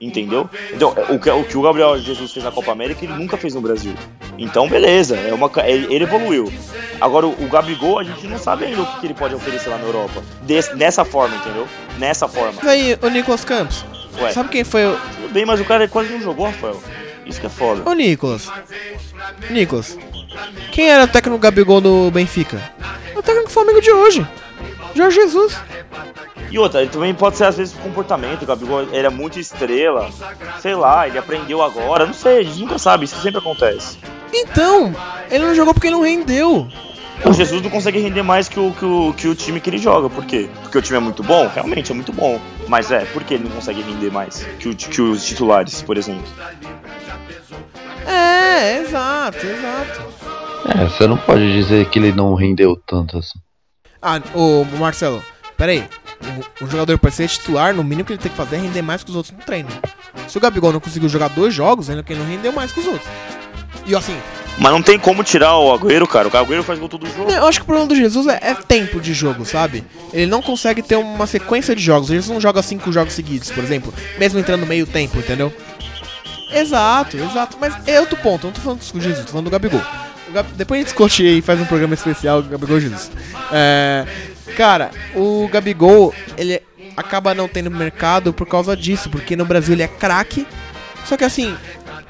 [0.00, 0.48] Entendeu?
[0.72, 3.54] Então, o que, o que o Gabriel Jesus fez na Copa América, ele nunca fez
[3.54, 3.94] no Brasil.
[4.38, 6.52] Então, beleza, é uma, ele, evoluiu.
[7.00, 9.68] Agora, o, o Gabigol, a gente não sabe ainda o que, que ele pode oferecer
[9.68, 10.22] lá na Europa.
[10.42, 11.66] Des- nessa forma, entendeu?
[11.98, 12.52] Nessa forma.
[12.56, 13.84] Mas aí, o Nicolas Campos,
[14.20, 14.96] Ué, sabe quem foi o.
[15.16, 16.80] tudo bem, mas o cara quase não jogou, Rafael.
[17.26, 17.82] Isso que é foda.
[17.88, 18.48] Ô Nicolas.
[19.50, 19.98] Nicolas.
[20.70, 22.62] Quem era o técnico Gabigol no Benfica?
[23.16, 24.26] O técnico do Flamengo de hoje.
[24.94, 25.56] Jorge Jesus.
[26.50, 28.42] E outra, ele também pode ser às vezes o comportamento.
[28.42, 30.10] O Gabigol ele é muito estrela.
[30.60, 32.06] Sei lá, ele aprendeu agora.
[32.06, 33.04] Não sei, a gente nunca sabe.
[33.04, 33.98] Isso sempre acontece.
[34.32, 34.94] Então,
[35.30, 36.66] ele não jogou porque ele não rendeu.
[37.24, 39.78] O Jesus não consegue render mais que o, que, o, que o time que ele
[39.78, 40.08] joga.
[40.08, 40.48] Por quê?
[40.62, 41.48] Porque o time é muito bom?
[41.48, 42.40] Realmente é muito bom.
[42.68, 45.96] Mas é, por que ele não consegue render mais que, o, que os titulares, por
[45.98, 46.26] exemplo?
[48.06, 50.02] É, exato, exato.
[50.68, 53.38] É, você não pode dizer que ele não rendeu tanto assim.
[54.00, 55.22] Ah, ô Marcelo,
[55.58, 55.84] pera aí.
[56.60, 58.80] Um, um jogador para ser titular, no mínimo que ele tem que fazer é render
[58.82, 59.68] mais que os outros no treino.
[60.26, 62.80] Se o Gabigol não conseguiu jogar dois jogos, ainda que ele não rendeu mais que
[62.80, 63.08] os outros.
[63.86, 64.16] E assim,
[64.58, 66.28] Mas não tem como tirar o Agüero, cara.
[66.28, 67.30] O Agüero faz gol todo jogo.
[67.30, 69.84] eu acho que o problema do Jesus é, é tempo de jogo, sabe?
[70.12, 72.08] Ele não consegue ter uma sequência de jogos.
[72.08, 75.52] Jesus não joga cinco jogos seguidos, por exemplo, mesmo entrando meio tempo, entendeu?
[76.52, 77.56] Exato, exato.
[77.60, 79.82] Mas é outro ponto, eu não tô falando do Jesus, tô falando do Gabigol.
[80.28, 83.10] O Gab- Depois a gente discute aí e faz um programa especial do Gabigol Jesus.
[83.52, 84.06] É,
[84.56, 86.62] Cara, o Gabigol, ele
[86.96, 90.46] acaba não tendo mercado por causa disso, porque no Brasil ele é craque.
[91.04, 91.56] Só que assim,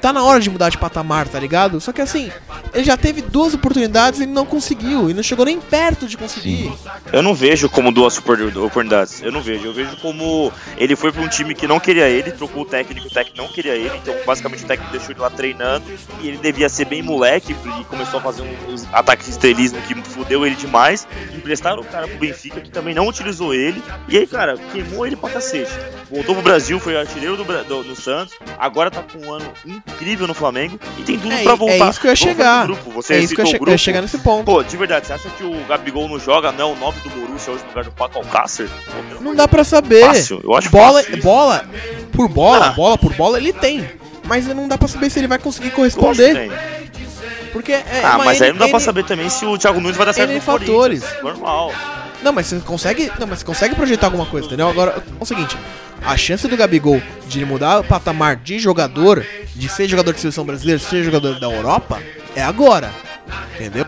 [0.01, 1.79] tá na hora de mudar de patamar, tá ligado?
[1.81, 2.31] Só que assim,
[2.73, 6.71] ele já teve duas oportunidades e não conseguiu, e não chegou nem perto de conseguir.
[7.11, 9.21] Eu não vejo como duas oportunidades.
[9.21, 9.65] Eu não vejo.
[9.65, 13.07] Eu vejo como ele foi pra um time que não queria ele, trocou o técnico,
[13.07, 13.95] o técnico não queria ele.
[13.97, 15.85] Então, basicamente, o técnico deixou ele lá treinando.
[16.21, 19.95] E ele devia ser bem moleque e começou a fazer uns ataques de estrelismo que
[20.09, 21.07] fudeu ele demais.
[21.35, 23.81] Emprestaram o cara pro Benfica, que também não utilizou ele.
[24.07, 25.71] E aí, cara, queimou ele pra cacete.
[26.09, 28.35] Voltou pro Brasil, foi artilheiro do, do, no Santos.
[28.57, 29.88] Agora tá com um ano incrível
[30.27, 30.79] no Flamengo.
[30.97, 31.85] E tem tudo É, pra voltar.
[31.85, 32.65] é isso que eu ia chegar.
[32.65, 32.89] grupo.
[32.91, 33.77] Você é isso que eu, che- eu ia grupo.
[33.77, 34.45] chegar nesse ponto.
[34.45, 37.53] Pô, de verdade, você acha que o Gabigol não joga, não, o 9 do Borussia
[37.53, 38.69] hoje no lugar do Paco Alcácer?
[38.85, 40.01] Pô, Não dá pra saber.
[40.05, 41.65] Fácil, eu acho bola, fácil bola
[42.11, 42.71] por bola, Ah.
[42.71, 43.89] bola por bola ele tem.
[44.25, 46.49] Mas não dá pra saber se ele vai conseguir corresponder.
[47.51, 49.79] Porque é Ah, uma mas aí não dá pra N- saber também se o Thiago
[49.81, 51.03] Nunes vai dar certo N no fatores.
[51.23, 51.71] Normal.
[52.21, 53.11] Não, mas você consegue.
[53.19, 54.69] Não, mas você consegue projetar alguma coisa, entendeu?
[54.69, 55.57] Agora, é o seguinte,
[56.05, 59.25] a chance do Gabigol de mudar o patamar de jogador,
[59.55, 62.01] de ser jogador de seleção brasileira, ser jogador da Europa,
[62.35, 62.91] é agora.
[63.55, 63.85] Entendeu?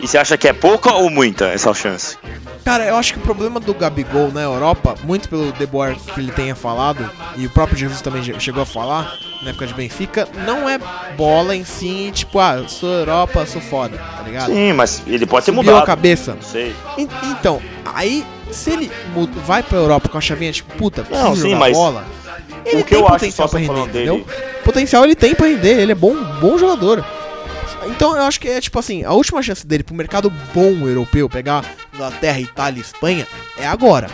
[0.00, 2.16] E você acha que é pouca ou muita essa chance?
[2.64, 6.20] Cara, eu acho que o problema do Gabigol na Europa, muito pelo De Boer que
[6.20, 9.12] ele tenha falado, e o próprio Jesus também che- chegou a falar,
[9.42, 10.78] na época de Benfica, não é
[11.16, 14.52] bola em si, tipo, ah, eu sou Europa, sou foda, tá ligado?
[14.52, 15.82] Sim, mas ele pode ter Subiu mudado.
[15.82, 16.34] a cabeça.
[16.34, 16.74] Não sei.
[16.98, 21.34] En- Então, aí, se ele mu- vai pra Europa com a chavinha, tipo, puta, Não,
[21.36, 22.04] sim, mas bola,
[22.64, 24.26] ele o que tem eu acho, potencial só pra render, falando dele- entendeu?
[24.64, 27.04] Potencial ele tem pra render, ele é bom, bom jogador.
[27.86, 31.28] Então eu acho que é tipo assim, a última chance dele pro mercado bom europeu,
[31.28, 33.26] pegar Inglaterra, Itália e Espanha,
[33.56, 34.08] é agora.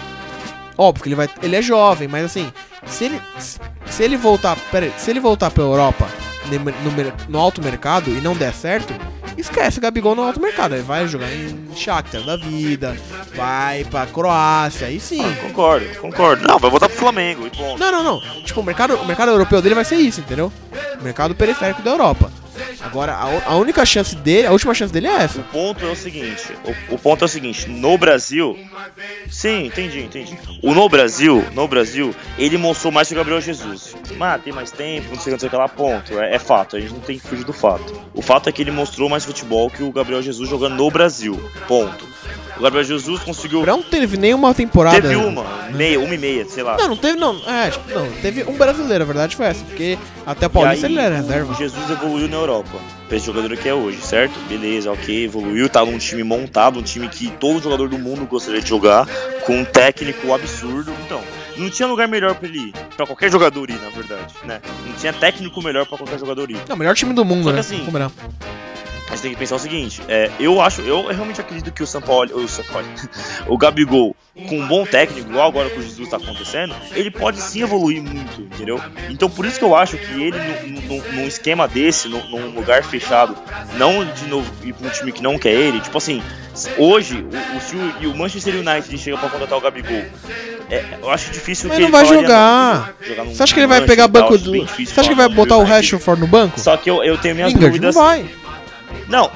[0.76, 1.28] Óbvio que ele vai.
[1.42, 2.52] Ele é jovem, mas assim,
[2.86, 3.20] se ele.
[3.86, 4.56] Se ele voltar.
[4.70, 6.06] Pera aí, se ele voltar pra Europa
[6.50, 8.94] no, no alto mercado e não der certo,
[9.36, 10.74] esquece Gabigol no alto mercado.
[10.74, 12.96] Ele vai jogar em Shakhtar da vida,
[13.34, 15.24] vai pra Croácia, aí sim.
[15.24, 16.46] Ah, concordo, concordo.
[16.46, 17.78] Não, vai voltar pro Flamengo e ponto.
[17.78, 18.20] Não, não, não.
[18.42, 20.52] Tipo, o mercado, o mercado europeu dele vai ser isso, entendeu?
[21.00, 22.30] O mercado periférico da Europa.
[22.80, 25.40] Agora, a, a única chance dele, a última chance dele é essa.
[25.40, 26.52] O ponto é o seguinte,
[26.90, 28.58] o, o ponto é o seguinte, no Brasil,
[29.30, 30.38] sim, entendi, entendi.
[30.62, 33.94] O no Brasil, no Brasil, ele mostrou mais que o Gabriel Jesus.
[34.20, 36.18] Ah, tem mais tempo, não sei o que, não sei o que lá, ponto.
[36.18, 37.92] É, é fato, a gente não tem que fugir do fato.
[38.14, 41.38] O fato é que ele mostrou mais futebol que o Gabriel Jesus jogando no Brasil,
[41.68, 42.06] ponto.
[42.56, 43.66] O Gabriel Jesus conseguiu...
[43.66, 45.00] Não teve nenhuma temporada.
[45.00, 46.76] Teve uma, meia, uma e meia, sei lá.
[46.76, 47.36] Não, não teve, não.
[47.48, 48.10] É, tipo, não.
[48.22, 49.64] Teve um brasileiro, a verdade foi essa.
[49.64, 51.52] Porque até o Paulista aí, ele era reserva.
[51.52, 52.78] o Jesus evoluiu na Europa.
[53.08, 54.38] Pra esse jogador que é hoje, certo?
[54.48, 58.60] Beleza, ok, evoluiu, tá num time montado, um time que todo jogador do mundo gostaria
[58.60, 59.06] de jogar,
[59.44, 60.92] com um técnico absurdo.
[61.04, 61.20] Então,
[61.56, 62.72] não tinha lugar melhor pra ele ir.
[62.96, 64.60] Pra qualquer jogador ir, na verdade, né?
[64.86, 66.58] Não tinha técnico melhor pra qualquer jogador ir.
[66.68, 67.60] Não, o melhor time do mundo, Só que né?
[67.60, 67.84] assim.
[69.06, 71.86] A gente tem que pensar o seguinte, é, eu acho, eu realmente acredito que o
[71.86, 72.86] São Paulo, o São Paulo,
[73.46, 74.16] o Gabigol,
[74.48, 78.02] com um bom técnico, igual agora com o Jesus tá acontecendo, ele pode sim evoluir
[78.02, 78.80] muito, entendeu?
[79.10, 80.36] Então por isso que eu acho que ele,
[80.66, 83.36] num, num- num esquema desse, num, num lugar fechado,
[83.76, 86.22] não de novo ir pra um time que não quer ele, tipo assim,
[86.78, 87.76] hoje, o, o, se
[88.06, 90.02] o, o Manchester United chega pra contratar o Gabigol,
[90.70, 92.94] é, eu acho difícil Mas que não ele vai jogar.
[93.00, 94.66] não, jogar Você acha que ele vai pegar banco do.
[94.66, 95.62] Você acha que vai não botar o.
[95.62, 96.58] Rashford no banco?
[96.58, 97.94] Só que eu, eu tenho minhas não dúvidas.
[97.94, 98.24] vai.
[99.14, 99.30] Não.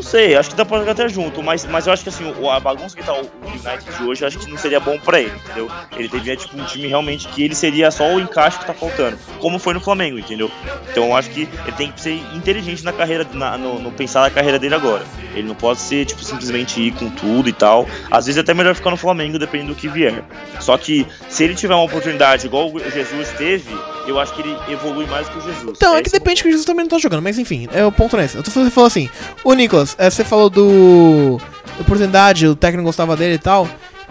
[0.00, 2.24] Não sei, acho que dá pra jogar até junto, mas, mas eu acho que assim,
[2.40, 4.80] o- a bagunça que tá o o United de hoje, eu acho que não seria
[4.80, 5.68] bom pra ele, entendeu?
[5.94, 9.18] Ele teria tipo um time realmente que ele seria só o encaixe que tá faltando,
[9.40, 10.50] como foi no Flamengo, entendeu?
[10.90, 14.22] Então eu acho que ele tem que ser inteligente na carreira, na- no, no pensar
[14.22, 15.04] na carreira dele agora.
[15.34, 17.86] Ele não pode ser, tipo, simplesmente ir com tudo e tal.
[18.10, 20.24] Às vezes é até melhor ficar no Flamengo, dependendo do que vier.
[20.60, 23.68] Só que se ele tiver uma oportunidade igual o Jesus teve,
[24.06, 25.72] eu acho que ele evolui mais que o Jesus.
[25.76, 27.84] Então, é que Esse depende que o Jesus também não tá jogando, mas enfim, é
[27.84, 28.36] o ponto nesse.
[28.36, 29.08] Eu tô falando, assim,
[29.44, 31.38] ô Nicolas, é, você falou do.
[31.76, 33.68] da oportunidade, o técnico gostava dele e tal.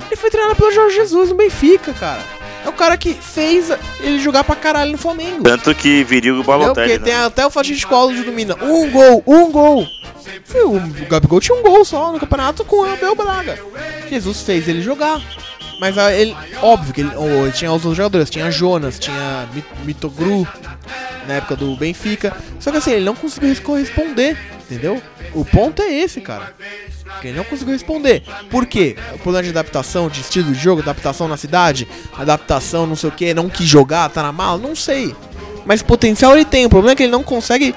[0.08, 2.22] Ele foi treinado pelo Jorge Jesus no Benfica, cara.
[2.66, 3.72] É o cara que fez
[4.02, 5.44] ele jogar pra caralho no Flamengo.
[5.44, 6.44] Tanto que viria o?
[6.44, 7.06] Balotelli, Porque né?
[7.06, 8.56] tem até o fatídico áudio do Mina.
[8.62, 9.88] Um gol, um gol.
[10.44, 13.58] Fio, o Gabigol tinha um gol só no campeonato com o Abel Braga.
[14.10, 15.22] Jesus fez ele jogar.
[15.80, 20.46] Mas ah, ele, óbvio que ele, ele tinha outros jogadores, tinha Jonas, tinha Mi- Mitogru
[21.28, 22.36] na época do Benfica.
[22.60, 24.38] Só que assim, ele não conseguiu corresponder,
[24.70, 25.02] entendeu?
[25.34, 26.54] O ponto é esse, cara.
[27.22, 28.24] Que ele não conseguiu responder.
[28.50, 28.96] Por quê?
[29.14, 33.12] O problema de adaptação, de estilo de jogo, adaptação na cidade, adaptação não sei o
[33.12, 35.16] que, não quis jogar, tá na mala, não sei.
[35.66, 37.74] Mas potencial ele tem, o problema é que ele não consegue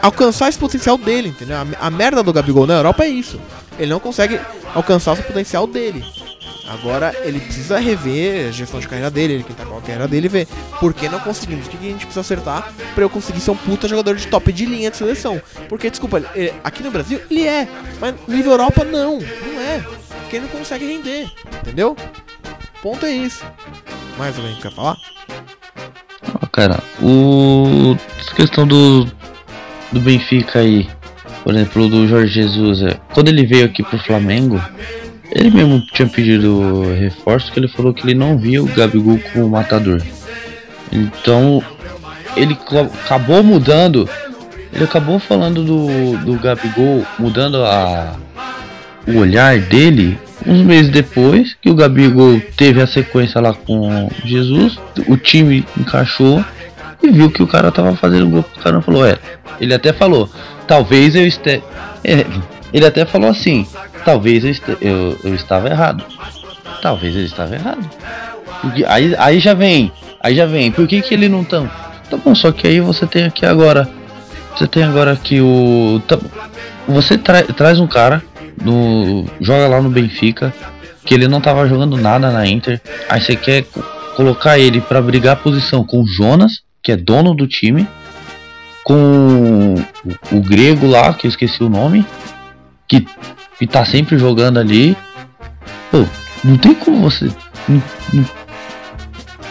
[0.00, 1.56] alcançar esse potencial dele, entendeu?
[1.56, 3.40] A, a merda do Gabigol na Europa é isso.
[3.78, 4.40] Ele não consegue
[4.74, 6.04] alcançar o potencial dele.
[6.70, 10.06] Agora ele precisa rever a gestão de carreira dele, ele que tá com a carreira
[10.06, 10.46] dele e ver
[10.78, 13.56] por que não conseguimos, o que a gente precisa acertar pra eu conseguir ser um
[13.56, 15.42] puta jogador de top de linha de seleção.
[15.68, 17.66] Porque, desculpa, ele- aqui no Brasil ele é,
[18.00, 19.84] mas nível Europa não, não é.
[20.20, 21.28] porque ele não consegue render,
[21.60, 21.96] entendeu?
[22.80, 23.44] Ponto é isso.
[24.16, 24.96] Mais alguém que quer falar?
[26.40, 27.96] Ó, cara, o.
[28.20, 29.04] Essa questão do.
[29.92, 30.88] Do Benfica aí.
[31.42, 32.80] Por exemplo, do Jorge Jesus.
[32.82, 34.62] É, quando ele veio aqui pro Flamengo,
[35.32, 39.48] ele mesmo tinha pedido reforço que ele falou que ele não via o Gabigol como
[39.48, 40.02] matador.
[40.92, 41.62] Então,
[42.36, 42.56] ele
[43.04, 44.08] acabou mudando.
[44.72, 48.14] Ele acabou falando do, do Gabigol, mudando a,
[49.06, 54.78] o olhar dele uns meses depois que o Gabigol teve a sequência lá com Jesus,
[55.06, 56.44] o time encaixou
[57.02, 58.44] e viu que o cara tava fazendo gol.
[58.56, 59.18] O cara falou, é,
[59.60, 60.28] ele até falou,
[60.66, 61.62] talvez eu este...
[62.04, 62.26] é,
[62.72, 63.66] ele até falou assim,
[64.04, 66.04] talvez eu, eu, eu estava errado.
[66.82, 67.88] Talvez ele estava errado.
[68.60, 69.92] Porque aí, aí já vem,
[70.22, 71.62] aí já vem, por que, que ele não tá.
[72.10, 73.88] Tá bom, só que aí você tem aqui agora.
[74.56, 76.02] Você tem agora aqui o.
[76.06, 76.18] tá-
[76.88, 78.22] você tra- traz um cara
[78.60, 79.24] no.
[79.40, 80.52] joga lá no Benfica,
[81.04, 82.80] que ele não tava jogando nada na Inter.
[83.08, 83.82] Aí você quer co-
[84.16, 87.86] colocar ele pra brigar a posição com o Jonas, que é dono do time,
[88.82, 89.74] com
[90.32, 92.04] o, o grego lá, que eu esqueci o nome,
[92.90, 93.06] que,
[93.58, 94.96] que tá sempre jogando ali.
[95.90, 96.04] Pô,
[96.44, 97.30] não tem como você.
[97.68, 97.82] não-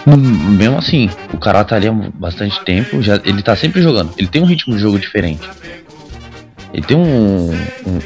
[0.06, 4.12] não- mesmo assim, o cara tá ali há bastante tempo, já, ele tá sempre jogando.
[4.18, 5.48] Ele tem um ritmo de jogo diferente.
[6.74, 8.00] Ele tem um, um-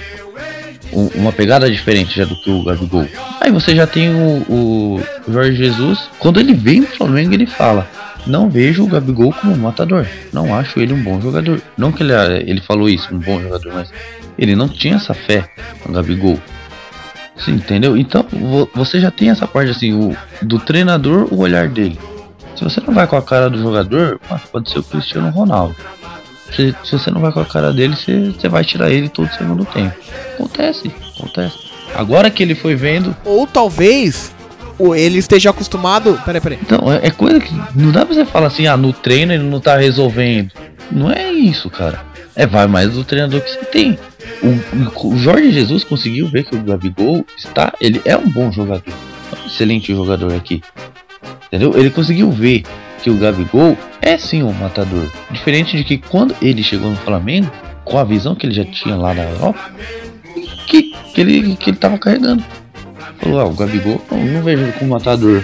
[0.94, 3.08] um- uma pegada diferente já do que o Gabigol.
[3.42, 6.10] Aí você já tem o, o Jorge Jesus.
[6.20, 7.88] Quando ele vem pro Flamengo, ele fala:
[8.28, 10.06] Não vejo o Gabigol como um matador.
[10.32, 11.62] Não acho ele um bom jogador.
[11.78, 12.14] Não que ele,
[12.46, 13.90] ele falou isso, um bom jogador, mas
[14.38, 15.50] ele não tinha essa fé
[15.86, 16.40] no Gabigol.
[17.48, 17.98] Entendeu?
[17.98, 22.00] Então vo- você já tem essa parte assim, o, do treinador, o olhar dele.
[22.56, 25.76] Se você não vai com a cara do jogador, ah, pode ser o Cristiano Ronaldo.
[26.56, 29.28] Se, se você não vai com a cara dele, você, você vai tirar ele todo
[29.34, 29.96] segundo tempo.
[30.36, 31.58] Acontece, acontece.
[31.96, 34.32] Agora que ele foi vendo, Ou talvez
[34.96, 36.20] ele esteja acostumado.
[36.24, 36.60] Peraí, peraí.
[36.62, 39.44] então é, é coisa que não dá pra você falar assim, ah, no treino ele
[39.44, 40.52] não tá resolvendo.
[40.92, 42.02] Não é isso, cara.
[42.36, 43.98] É vai mais do treinador que você tem.
[44.42, 48.84] O, o Jorge Jesus conseguiu ver que o Gabigol está, ele é um bom jogador,
[48.88, 50.62] é um excelente jogador aqui.
[51.48, 51.78] Entendeu?
[51.78, 52.64] Ele conseguiu ver
[53.04, 55.08] que o Gabigol é sim um matador.
[55.30, 57.52] Diferente de que quando ele chegou no Flamengo,
[57.86, 59.72] com a visão que ele já tinha lá na Europa,
[60.68, 62.44] que, que, ele, que ele carregando.
[63.20, 65.44] Falou, ah, o Gabigol, não, não vejo ele como matador.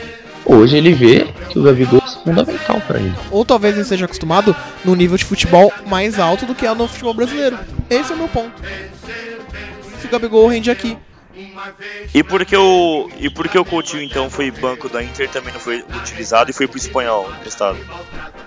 [0.52, 3.14] Hoje ele vê que o Gabigol é fundamental pra ele.
[3.30, 6.88] Ou talvez ele esteja acostumado no nível de futebol mais alto do que é no
[6.88, 7.56] futebol brasileiro.
[7.88, 8.60] Esse é o meu ponto.
[10.02, 10.98] Se o Gabigol rende aqui.
[12.14, 15.54] E por que o, e por que o Coutinho então foi banco da Inter também
[15.54, 17.78] não foi utilizado e foi pro espanhol emprestado?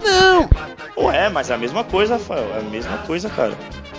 [0.03, 0.49] Não,
[0.97, 2.51] Ué, mas é a mesma coisa, Rafael.
[2.55, 3.53] É a mesma coisa, cara.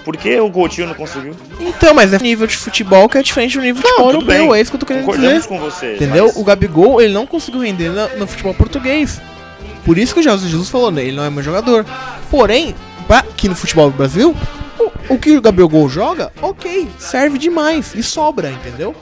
[0.04, 1.34] Por que o Coutinho não conseguiu?
[1.60, 4.48] então, mas é nível de futebol que é diferente do nível de futebol europeu.
[4.50, 4.54] bem.
[4.58, 5.48] É isso que eu tô querendo Concordamos dizer.
[5.48, 5.96] com você.
[5.96, 6.26] Entendeu?
[6.26, 9.22] mas- O Gabigol, ele não conseguiu render na- no futebol português.
[9.86, 11.04] Por isso que o Jesus Jesus falou, né?
[11.04, 11.86] Ele não é meu jogador.
[12.30, 12.76] Porém,
[13.08, 14.36] pra, aqui no futebol do Brasil,
[15.10, 18.96] o, que o Gabigol joga, ok, serve demais e sobra, entendeu?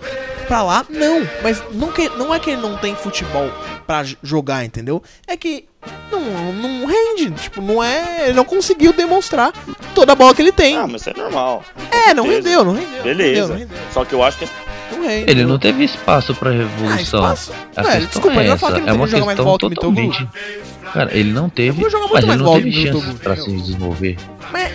[0.47, 1.25] Pra lá, não.
[1.41, 3.49] Mas não, que, não é que ele não tem futebol
[3.87, 5.01] pra j- jogar, entendeu?
[5.25, 5.65] É que
[6.11, 6.19] não,
[6.51, 7.31] não rende.
[7.31, 8.25] Tipo, não é.
[8.25, 9.53] Ele não conseguiu demonstrar
[9.95, 10.75] toda a bola que ele tem.
[10.77, 11.63] Ah, mas isso é normal.
[11.89, 12.97] é, não rendeu, não rendeu.
[12.97, 13.31] não Beleza.
[13.41, 13.77] rendeu, não rendeu.
[13.93, 14.47] Só que eu acho que
[14.91, 15.31] Não rende.
[15.31, 16.99] Ele não teve espaço pra Ah, revolução.
[17.21, 17.51] espaço.
[17.75, 18.57] A Velho, questão desculpa, é ele essa.
[18.57, 19.75] falar que É não uma mais questão o Mitogu.
[19.75, 20.27] totalmente.
[20.93, 24.17] Cara, ele não teve, mas ele mais não teve Mitogu, pra se desenvolver.
[24.51, 24.71] Mas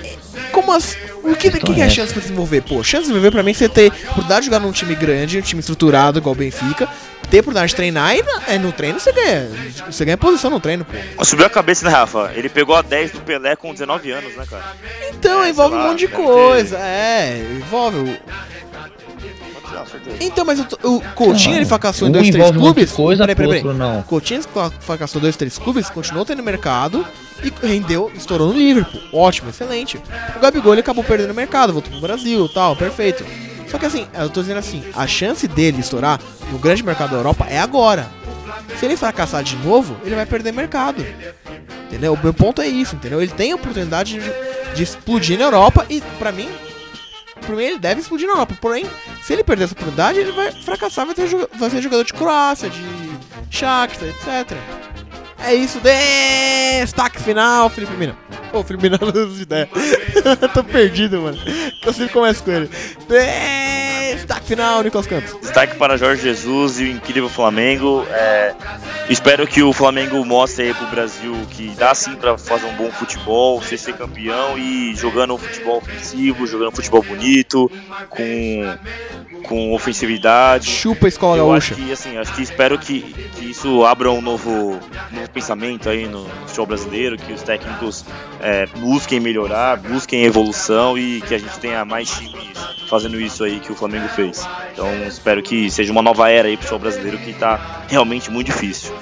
[0.50, 0.96] como assim?
[1.26, 2.60] O que, Então que, que é é chance pra desenvolver?
[2.62, 5.38] Pô, chance de desenvolver pra mim é você ter oportunidade de jogar num time grande,
[5.38, 6.88] um time estruturado igual o Benfica,
[7.30, 9.48] ter oportunidade de treinar e na- é, no treino você ganha.
[9.90, 11.24] Você ganha posição no treino, pô.
[11.24, 12.30] Subiu a cabeça, né, Rafa?
[12.34, 14.64] Ele pegou a 10 do Pelé com 19 anos, né, cara?
[15.10, 16.78] Então É, envolve sei um lá, monte de coisa.
[16.78, 18.18] É, envolve.
[20.20, 22.92] Então, mas o, o Coutinho Não, ele fracassou em dois, três clubes.
[22.92, 23.76] coisa, peraí, peraí, peraí.
[23.76, 24.00] não.
[24.00, 24.42] O Coutinho
[24.80, 27.06] fracassou em dois, três clubes, continuou tendo mercado
[27.42, 29.00] e rendeu, estourou no Liverpool.
[29.12, 30.00] Ótimo, excelente.
[30.36, 33.24] O Gabigol ele acabou perdendo o mercado, voltou pro Brasil tal, perfeito.
[33.68, 36.20] Só que assim, eu tô dizendo assim, a chance dele estourar
[36.52, 38.08] no grande mercado da Europa é agora.
[38.78, 41.04] Se ele fracassar de novo, ele vai perder mercado.
[41.86, 42.14] Entendeu?
[42.14, 43.22] O meu ponto é isso, entendeu?
[43.22, 46.48] Ele tem a oportunidade de, de explodir na Europa e, pra mim,
[47.46, 48.54] pra mim ele deve explodir na Europa.
[48.60, 48.84] Porém,
[49.22, 51.14] se ele perder essa oportunidade, ele vai fracassar, vai,
[51.58, 52.84] vai ser jogador de Croácia, de
[53.50, 54.56] Shakhtar, etc.
[55.38, 58.16] É isso, destaque final, Felipe Mina.
[58.50, 59.68] Pô, Felipe Mina não usa ideia.
[60.54, 61.38] Tô perdido, mano.
[61.84, 62.70] Eu sempre começo com ele.
[64.14, 65.36] Destaque final, Nicolas Campos.
[65.40, 68.04] Destaque para Jorge Jesus e o incrível Flamengo.
[68.10, 68.54] É,
[69.10, 72.90] espero que o Flamengo mostre aí pro Brasil que dá sim para fazer um bom
[72.90, 77.70] futebol, ser, ser campeão e jogando um futebol ofensivo, jogando um futebol bonito,
[78.08, 78.78] com,
[79.44, 80.70] com ofensividade.
[80.70, 81.74] Chupa a escola Eu gaúcha.
[81.74, 84.80] acho que, assim, acho que espero que, que isso abra um novo,
[85.10, 88.04] novo pensamento aí no futebol brasileiro, que os técnicos
[88.40, 92.56] é, busquem melhorar, busquem evolução e que a gente tenha mais times
[92.88, 94.48] fazendo isso aí que o Flamengo fez.
[94.72, 98.46] Então espero que seja uma nova era aí pro futebol brasileiro que tá realmente muito
[98.46, 98.94] difícil.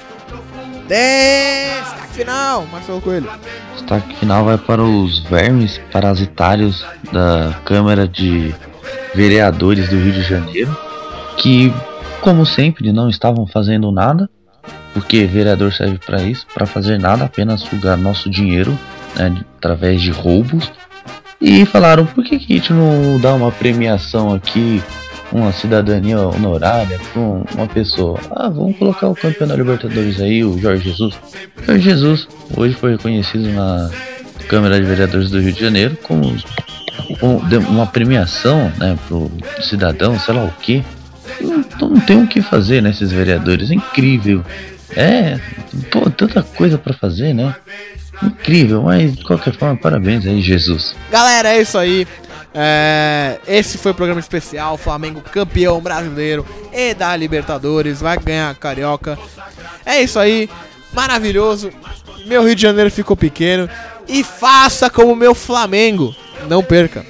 [0.87, 3.29] Destaque final, Marcelo Coelho.
[3.73, 8.53] Destaque final vai para os vermes parasitários da Câmara de
[9.13, 10.77] Vereadores do Rio de Janeiro,
[11.37, 11.73] que,
[12.21, 14.29] como sempre, não estavam fazendo nada,
[14.95, 18.79] porque vereador serve para isso, para fazer nada, apenas sugar nosso dinheiro
[19.15, 20.71] né, através de roubos.
[21.41, 24.81] E falaram: por que, que a gente não dá uma premiação aqui,
[25.33, 28.17] uma cidadania honorária para uma pessoa?
[28.31, 31.13] Ah, vamos colocar o campeão da Libertadores aí, o Jorge Jesus.
[31.67, 33.89] Jorge Jesus hoje foi reconhecido na
[34.47, 36.25] Câmara de Vereadores do Rio de Janeiro como
[37.21, 37.39] um-
[37.69, 39.29] uma premiação né, pro
[39.61, 40.81] cidadão, sei lá o que.
[41.41, 43.69] Não, não tem o que fazer, né, esses vereadores.
[43.69, 44.41] É incrível.
[44.91, 45.39] É,
[45.91, 47.55] pô, tanta coisa para fazer, né?
[48.23, 50.95] Incrível, mas de qualquer forma, parabéns aí, Jesus.
[51.11, 52.07] Galera, é isso aí.
[52.57, 54.77] É, esse foi o programa especial.
[54.77, 57.99] Flamengo campeão brasileiro e da Libertadores.
[57.99, 59.19] Vai ganhar a Carioca.
[59.85, 60.49] É isso aí.
[60.93, 61.69] Maravilhoso.
[62.25, 63.69] Meu Rio de Janeiro ficou pequeno.
[64.07, 66.15] E faça como o meu Flamengo.
[66.47, 67.05] Não perca.